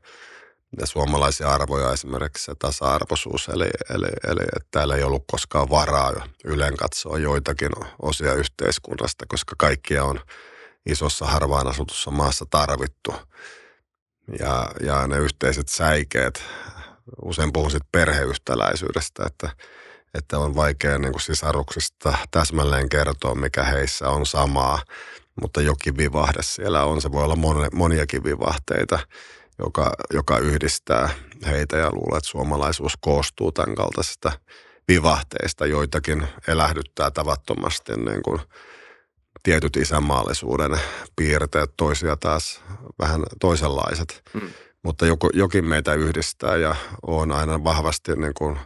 [0.79, 6.27] Ja suomalaisia arvoja esimerkiksi se tasa-arvoisuus, eli, eli, eli että täällä ei ollut koskaan varaa
[6.45, 10.19] ylen katsoa joitakin osia yhteiskunnasta, koska kaikkia on
[10.85, 13.13] isossa harvaan asutussa maassa tarvittu–
[14.39, 16.43] ja, ja ne yhteiset säikeet.
[17.21, 19.49] Usein puhun sitten perheyhtäläisyydestä, että,
[20.13, 24.81] että on vaikea niin kuin sisaruksista täsmälleen kertoa, mikä heissä on samaa,
[25.41, 27.01] mutta jokin vivahde siellä on.
[27.01, 27.37] Se voi olla
[27.73, 28.99] moniakin vivahteita,
[29.59, 31.09] joka, joka yhdistää
[31.45, 34.31] heitä ja luulee, että suomalaisuus koostuu tämän kaltaisista
[34.87, 35.65] vivahteista.
[35.65, 38.39] Joitakin elähdyttää tavattomasti niin kuin–
[39.43, 40.79] tietyt isänmaallisuuden
[41.15, 42.63] piirteet, toisia taas
[42.99, 44.21] vähän toisenlaiset.
[44.33, 44.49] Mm.
[44.83, 46.75] Mutta joku, jokin meitä yhdistää ja
[47.07, 48.59] on aina vahvasti niin kuin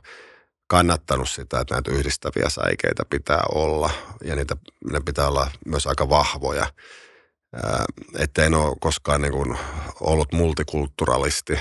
[0.76, 3.90] kannattanut sitä, että näitä yhdistäviä säikeitä pitää olla
[4.24, 4.58] ja niitä,
[4.92, 6.68] ne pitää olla myös aika vahvoja.
[8.20, 9.58] Että en ole koskaan niin kuin
[10.00, 11.60] ollut multikulturalisti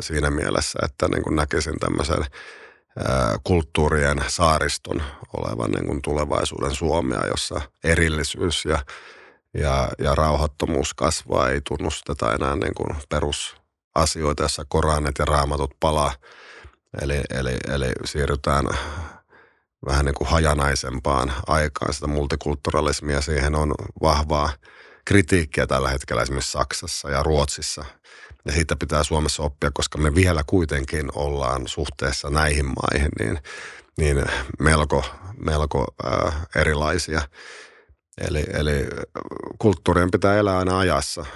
[0.00, 2.24] siinä mielessä, että niin kuin näkisin tämmöisen
[3.44, 5.02] kulttuurien saariston
[5.32, 8.78] olevan niin kuin tulevaisuuden Suomea, jossa erillisyys ja,
[9.54, 16.12] ja, ja rauhattomuus kasvaa, ei tunnusteta enää niin kuin perusasioita, jossa Koranit ja raamatut palaa.
[17.02, 18.64] Eli, eli, eli siirrytään
[19.86, 23.20] vähän niin kuin hajanaisempaan aikaan sitä multikulturalismia.
[23.20, 24.50] Siihen on vahvaa
[25.04, 27.84] kritiikkiä tällä hetkellä esimerkiksi Saksassa ja Ruotsissa–
[28.48, 33.38] ja siitä pitää Suomessa oppia, koska me vielä kuitenkin ollaan suhteessa näihin maihin niin,
[33.98, 34.24] niin
[34.58, 35.04] melko,
[35.44, 37.22] melko äh, erilaisia.
[38.28, 38.86] Eli, eli
[39.58, 41.26] kulttuurien pitää elää aina ajassa.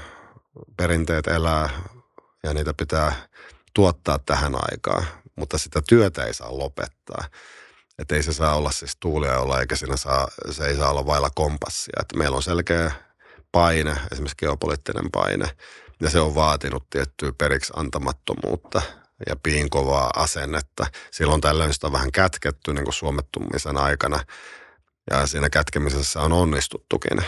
[0.77, 1.71] Perinteet elää
[2.43, 3.13] ja niitä pitää
[3.75, 5.07] tuottaa tähän aikaan,
[5.37, 7.25] mutta sitä työtä ei saa lopettaa.
[7.99, 11.07] Että ei se saa olla siis tuulia olla, eikä siinä saa, se ei saa olla
[11.07, 11.99] vailla kompassia.
[12.01, 12.93] Että meillä on selkeä
[13.53, 15.51] paine, esimerkiksi geopoliittinen paine–
[16.03, 18.83] ja se on vaatinut tiettyä periksi antamattomuutta
[19.29, 20.87] ja piinkovaa asennetta.
[21.11, 24.21] Silloin tällöin sitä on vähän kätketty niin kuin suomettumisen aikana
[25.11, 27.25] ja siinä kätkemisessä on onnistuttukin.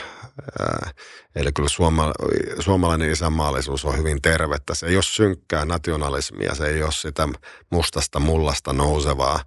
[1.36, 2.12] Eli kyllä suoma,
[2.60, 4.74] suomalainen isänmaallisuus on hyvin tervettä.
[4.74, 7.28] Se ei ole synkkää nationalismia, se ei ole sitä
[7.70, 9.44] mustasta mullasta nousevaa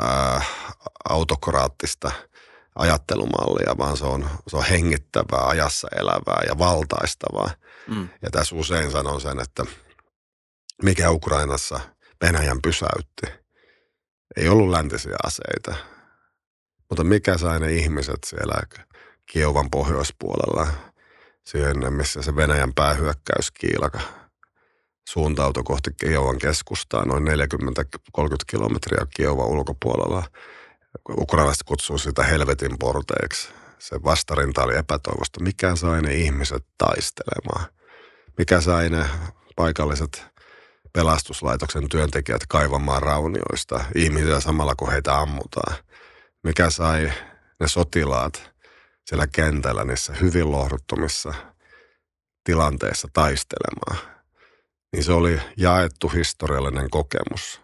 [0.00, 0.42] ää,
[1.08, 2.12] autokraattista
[2.74, 7.50] ajattelumallia, vaan se on, se on hengittävää, ajassa elävää ja valtaistavaa.
[7.86, 8.08] Mm.
[8.22, 9.64] Ja tässä usein sanon sen, että
[10.82, 11.80] mikä Ukrainassa
[12.22, 13.42] Venäjän pysäytti.
[14.36, 15.74] Ei ollut läntisiä aseita,
[16.90, 18.54] mutta mikä sai ne ihmiset siellä
[19.26, 20.66] Kiovan pohjoispuolella,
[21.44, 24.00] siihen missä se Venäjän päähyökkäyskiilaka
[25.08, 27.30] suuntautui kohti Kiovan keskustaa noin 40-30
[28.46, 30.22] kilometriä Kiovan ulkopuolella.
[31.10, 33.48] Ukrainalaiset kutsuu sitä helvetin porteeksi
[33.82, 35.42] se vastarinta oli epätoivosta.
[35.42, 37.66] Mikä sai ne ihmiset taistelemaan?
[38.38, 39.04] Mikä sai ne
[39.56, 40.26] paikalliset
[40.92, 45.76] pelastuslaitoksen työntekijät kaivamaan raunioista ihmisiä samalla kun heitä ammutaan?
[46.42, 47.12] Mikä sai
[47.60, 48.51] ne sotilaat
[49.06, 51.34] siellä kentällä niissä hyvin lohduttomissa
[52.44, 54.12] tilanteissa taistelemaan?
[54.92, 57.60] Niin se oli jaettu historiallinen kokemus.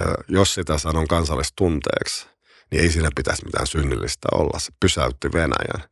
[0.00, 2.26] Ja jos sitä sanon kansallistunteeksi,
[2.70, 4.58] niin ei siinä pitäisi mitään synnillistä olla.
[4.58, 5.88] Se pysäytti Venäjän.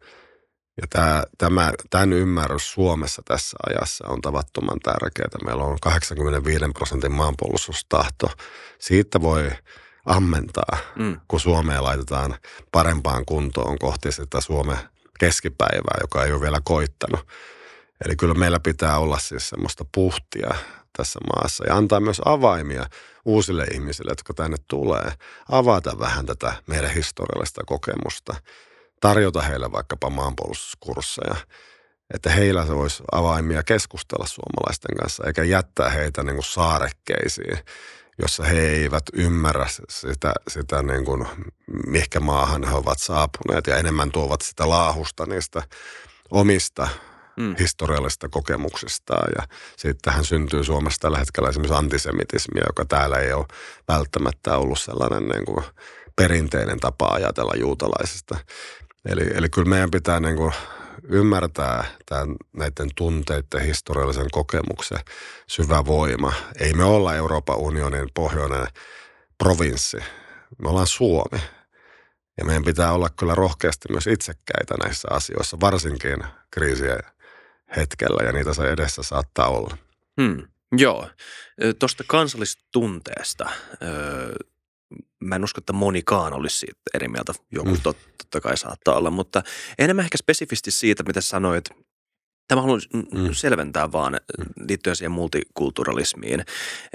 [0.80, 5.44] Ja tämä, tämä, tämän ymmärrys Suomessa tässä ajassa on tavattoman tärkeää.
[5.44, 8.30] Meillä on 85 prosentin maanpuolustustahto.
[8.78, 9.50] Siitä voi
[10.06, 11.20] ammentaa, mm.
[11.28, 12.34] kun Suomea laitetaan
[12.72, 14.78] parempaan kuntoon kohti sitä Suomen
[15.18, 17.28] keskipäivää, joka ei ole vielä koittanut.
[18.04, 20.54] Eli kyllä meillä pitää olla siis semmoista puhtia
[20.96, 22.86] tässä maassa ja antaa myös avaimia
[23.24, 25.12] uusille ihmisille, jotka tänne tulee,
[25.48, 28.34] avata vähän tätä meidän historiallista kokemusta,
[29.00, 31.36] tarjota heille vaikkapa maanpuolustuskursseja.
[32.14, 37.58] että heillä se olisi avaimia keskustella suomalaisten kanssa, eikä jättää heitä niin kuin saarekkeisiin,
[38.18, 41.26] jossa he eivät ymmärrä sitä, sitä niin kuin,
[41.86, 45.62] mihinkä maahan he ovat saapuneet ja enemmän tuovat sitä laahusta niistä
[46.30, 46.88] omista
[47.36, 47.56] mm.
[47.58, 49.32] historiallisista kokemuksistaan.
[49.36, 53.46] Ja sittenhän syntyy Suomessa tällä hetkellä esimerkiksi antisemitismia, joka täällä ei ole
[53.88, 55.64] välttämättä ollut sellainen niin kuin
[56.16, 58.38] perinteinen tapa ajatella juutalaisista.
[59.08, 60.52] Eli, eli kyllä meidän pitää niin kuin
[61.08, 64.98] ymmärtää tämän, näiden tunteiden historiallisen kokemuksen
[65.46, 66.32] syvä voima.
[66.60, 68.66] Ei me olla Euroopan unionin pohjoinen
[69.38, 69.96] provinssi.
[70.62, 71.42] Me ollaan Suomi.
[72.38, 77.00] Ja meidän pitää olla kyllä rohkeasti myös itsekkäitä näissä asioissa, varsinkin kriisien
[77.76, 79.76] hetkellä, ja niitä se edessä saattaa olla.
[80.22, 80.48] Hmm.
[80.76, 81.08] Joo,
[81.78, 83.50] tuosta kansallistunteesta
[85.22, 87.32] mä en usko, että monikaan olisi siitä eri mieltä.
[87.50, 87.80] Joku mm.
[87.82, 89.42] tot, totta kai saattaa olla, mutta
[89.78, 91.64] enemmän ehkä spesifisti siitä, mitä sanoit.
[92.48, 93.28] Tämä haluan mm.
[93.32, 94.44] selventää vaan mm.
[94.68, 96.44] liittyen siihen multikulturalismiin,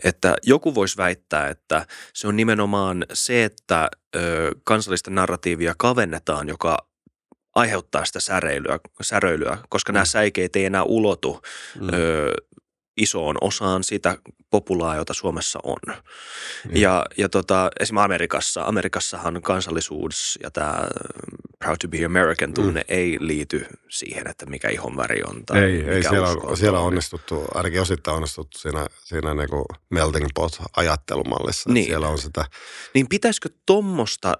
[0.03, 6.87] että joku voisi väittää, että se on nimenomaan se, että ö, kansallista narratiivia kavennetaan, joka
[7.55, 9.93] aiheuttaa sitä säreilyä, säröilyä, koska mm.
[9.93, 11.41] nämä säikeet ei enää ulotu
[11.81, 11.89] mm.
[11.93, 12.33] ö,
[12.97, 14.17] isoon osaan sitä
[14.49, 15.77] populaa, jota Suomessa on.
[15.87, 16.75] Mm.
[16.75, 20.87] Ja, ja tota, esimerkiksi Amerikassa, Amerikassahan kansallisuus ja tämä
[21.59, 22.85] Proud to be American tunne mm.
[22.95, 25.45] ei liity siihen, että mikä ihonväri on.
[25.45, 29.49] Tai ei, mikä ei siellä, on, siellä on onnistuttu, ainakin osittain onnistuttu siinä, siinä niin
[29.49, 31.69] kuin melting pot ajattelumallissa.
[31.73, 31.85] Niin.
[31.85, 32.45] Siellä on sitä.
[32.93, 34.37] Niin pitäisikö tuommoista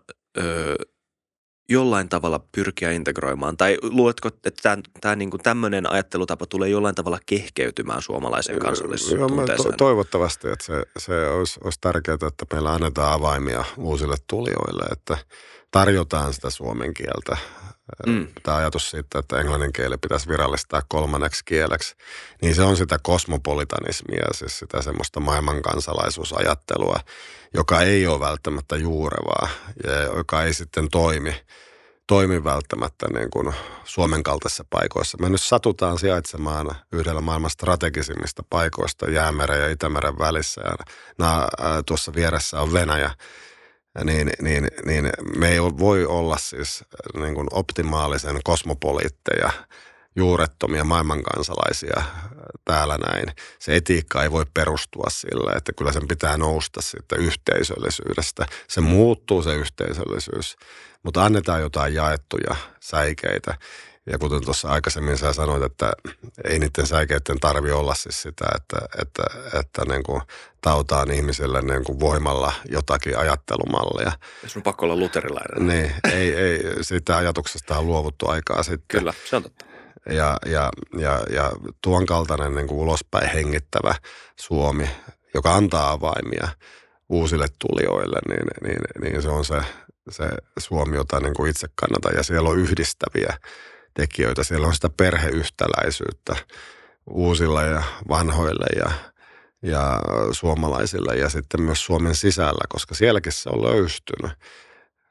[1.69, 3.57] jollain tavalla pyrkiä integroimaan?
[3.57, 9.71] Tai luuletko, että tämä, tämä niin kuin tämmöinen ajattelutapa tulee jollain tavalla kehkeytymään suomalaisen kansallistunteeseen?
[9.71, 15.17] To, toivottavasti, että se, se olisi, olisi tärkeää, että meillä annetaan avaimia uusille tulijoille, että
[15.71, 17.37] tarjotaan sitä suomen kieltä.
[18.07, 18.27] Mm.
[18.43, 21.95] Tämä ajatus siitä, että englannin kieli pitäisi virallistaa kolmanneksi kieleksi,
[22.41, 26.99] niin se on sitä kosmopolitanismia, siis sitä semmoista maailmankansalaisuusajattelua,
[27.53, 29.47] joka ei ole välttämättä juurevaa
[29.83, 31.35] ja joka ei sitten toimi,
[32.07, 33.53] toimi välttämättä niin kuin
[33.83, 35.17] Suomen kaltaisissa paikoissa.
[35.21, 40.75] Me nyt satutaan sijaitsemaan yhdellä maailman strategisimmista paikoista Jäämeren ja Itämeren välissä ja
[41.19, 41.47] nämä,
[41.85, 43.11] tuossa vieressä on Venäjä
[44.03, 46.83] niin, niin, niin me ei voi olla siis
[47.19, 49.51] niin kuin optimaalisen kosmopoliitteja,
[50.17, 52.03] juurettomia maailmankansalaisia
[52.65, 53.35] täällä näin.
[53.59, 58.45] Se etiikka ei voi perustua sille, että kyllä sen pitää nousta siitä yhteisöllisyydestä.
[58.67, 60.57] Se muuttuu se yhteisöllisyys,
[61.03, 63.57] mutta annetaan jotain jaettuja säikeitä.
[64.11, 65.91] Ja kuten tuossa aikaisemmin sä sanoit, että
[66.43, 69.23] ei niiden säikeiden tarvi olla siis sitä, että, että,
[69.59, 70.21] että niin kuin
[70.61, 74.11] tautaan ihmisille niin kuin voimalla jotakin ajattelumallia.
[74.43, 75.67] Ja sun pakko olla luterilainen.
[75.67, 78.99] Niin, ei, ei, sitä ajatuksesta on luovuttu aikaa sitten.
[78.99, 79.76] Kyllä, se on totta.
[80.09, 81.51] Ja, ja, ja, ja
[81.83, 83.95] tuon kaltainen niin kuin ulospäin hengittävä
[84.39, 84.89] Suomi,
[85.33, 86.47] joka antaa avaimia
[87.09, 89.61] uusille tulijoille, niin, niin, niin se on se,
[90.09, 90.29] se
[90.59, 92.15] Suomi, jota niin kuin itse kannatan.
[92.15, 93.37] Ja siellä on yhdistäviä
[93.93, 94.43] tekijöitä.
[94.43, 96.35] Siellä on sitä perheyhtäläisyyttä
[97.09, 98.91] uusilla ja vanhoille ja,
[99.61, 99.99] ja
[100.31, 104.31] suomalaisille ja sitten myös Suomen sisällä, koska sielläkin se on löystynyt.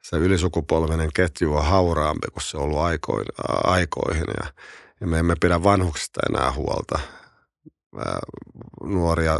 [0.02, 2.78] Se ylisukupolvinen ketju on hauraampi kuin se on ollut
[3.64, 4.47] aikoihin ja,
[5.01, 6.98] ja me emme pidä vanhuksista enää huolta.
[8.82, 9.39] Nuoria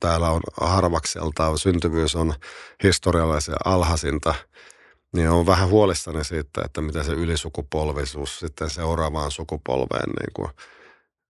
[0.00, 2.34] täällä on harvakseltaan, syntyvyys on
[2.82, 4.34] historiallisen alhaisinta–
[5.12, 10.48] niin on vähän huolissani siitä, että miten se ylisukupolvisuus sitten seuraavaan sukupolveen niin kuin,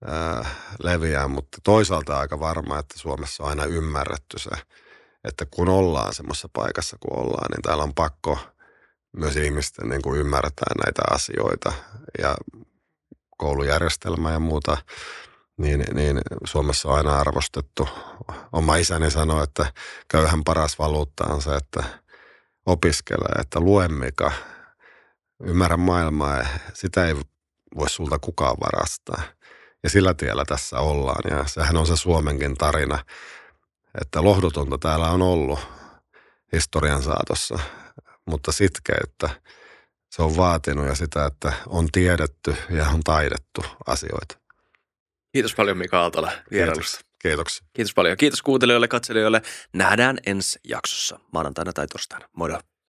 [0.05, 0.45] ää,
[0.83, 4.49] leviää, mutta toisaalta aika varma, että Suomessa on aina ymmärretty se,
[5.23, 8.39] että kun ollaan semmoisessa paikassa kuin ollaan, niin täällä on pakko
[9.17, 11.73] myös ihmisten niin kuin ymmärtää näitä asioita.
[12.21, 12.35] Ja
[13.39, 14.77] koulujärjestelmä ja muuta,
[15.57, 17.89] niin, niin Suomessa on aina arvostettu.
[18.51, 19.73] Oma isäni sanoi, että
[20.07, 21.83] köyhän paras valuutta on se, että–
[22.69, 24.31] opiskelee, että lue mikä,
[25.43, 27.15] ymmärrä maailmaa, sitä ei
[27.75, 29.21] voi sulta kukaan varastaa.
[29.83, 33.05] Ja sillä tiellä tässä ollaan ja sehän on se Suomenkin tarina,
[34.01, 35.59] että lohdutonta täällä on ollut
[36.53, 37.59] historian saatossa,
[38.25, 39.29] mutta sitkeyttä
[40.09, 44.37] se on vaatinut ja sitä, että on tiedetty ja on taidettu asioita.
[45.31, 46.99] Kiitos paljon Mika Aaltola vierailusta.
[47.21, 47.67] Kiitoksia.
[47.73, 48.17] Kiitos paljon.
[48.17, 49.41] Kiitos kuuntelijoille, katselijoille.
[49.73, 52.29] Nähdään ensi jaksossa maanantaina tai torstaina.
[52.33, 52.59] Moido.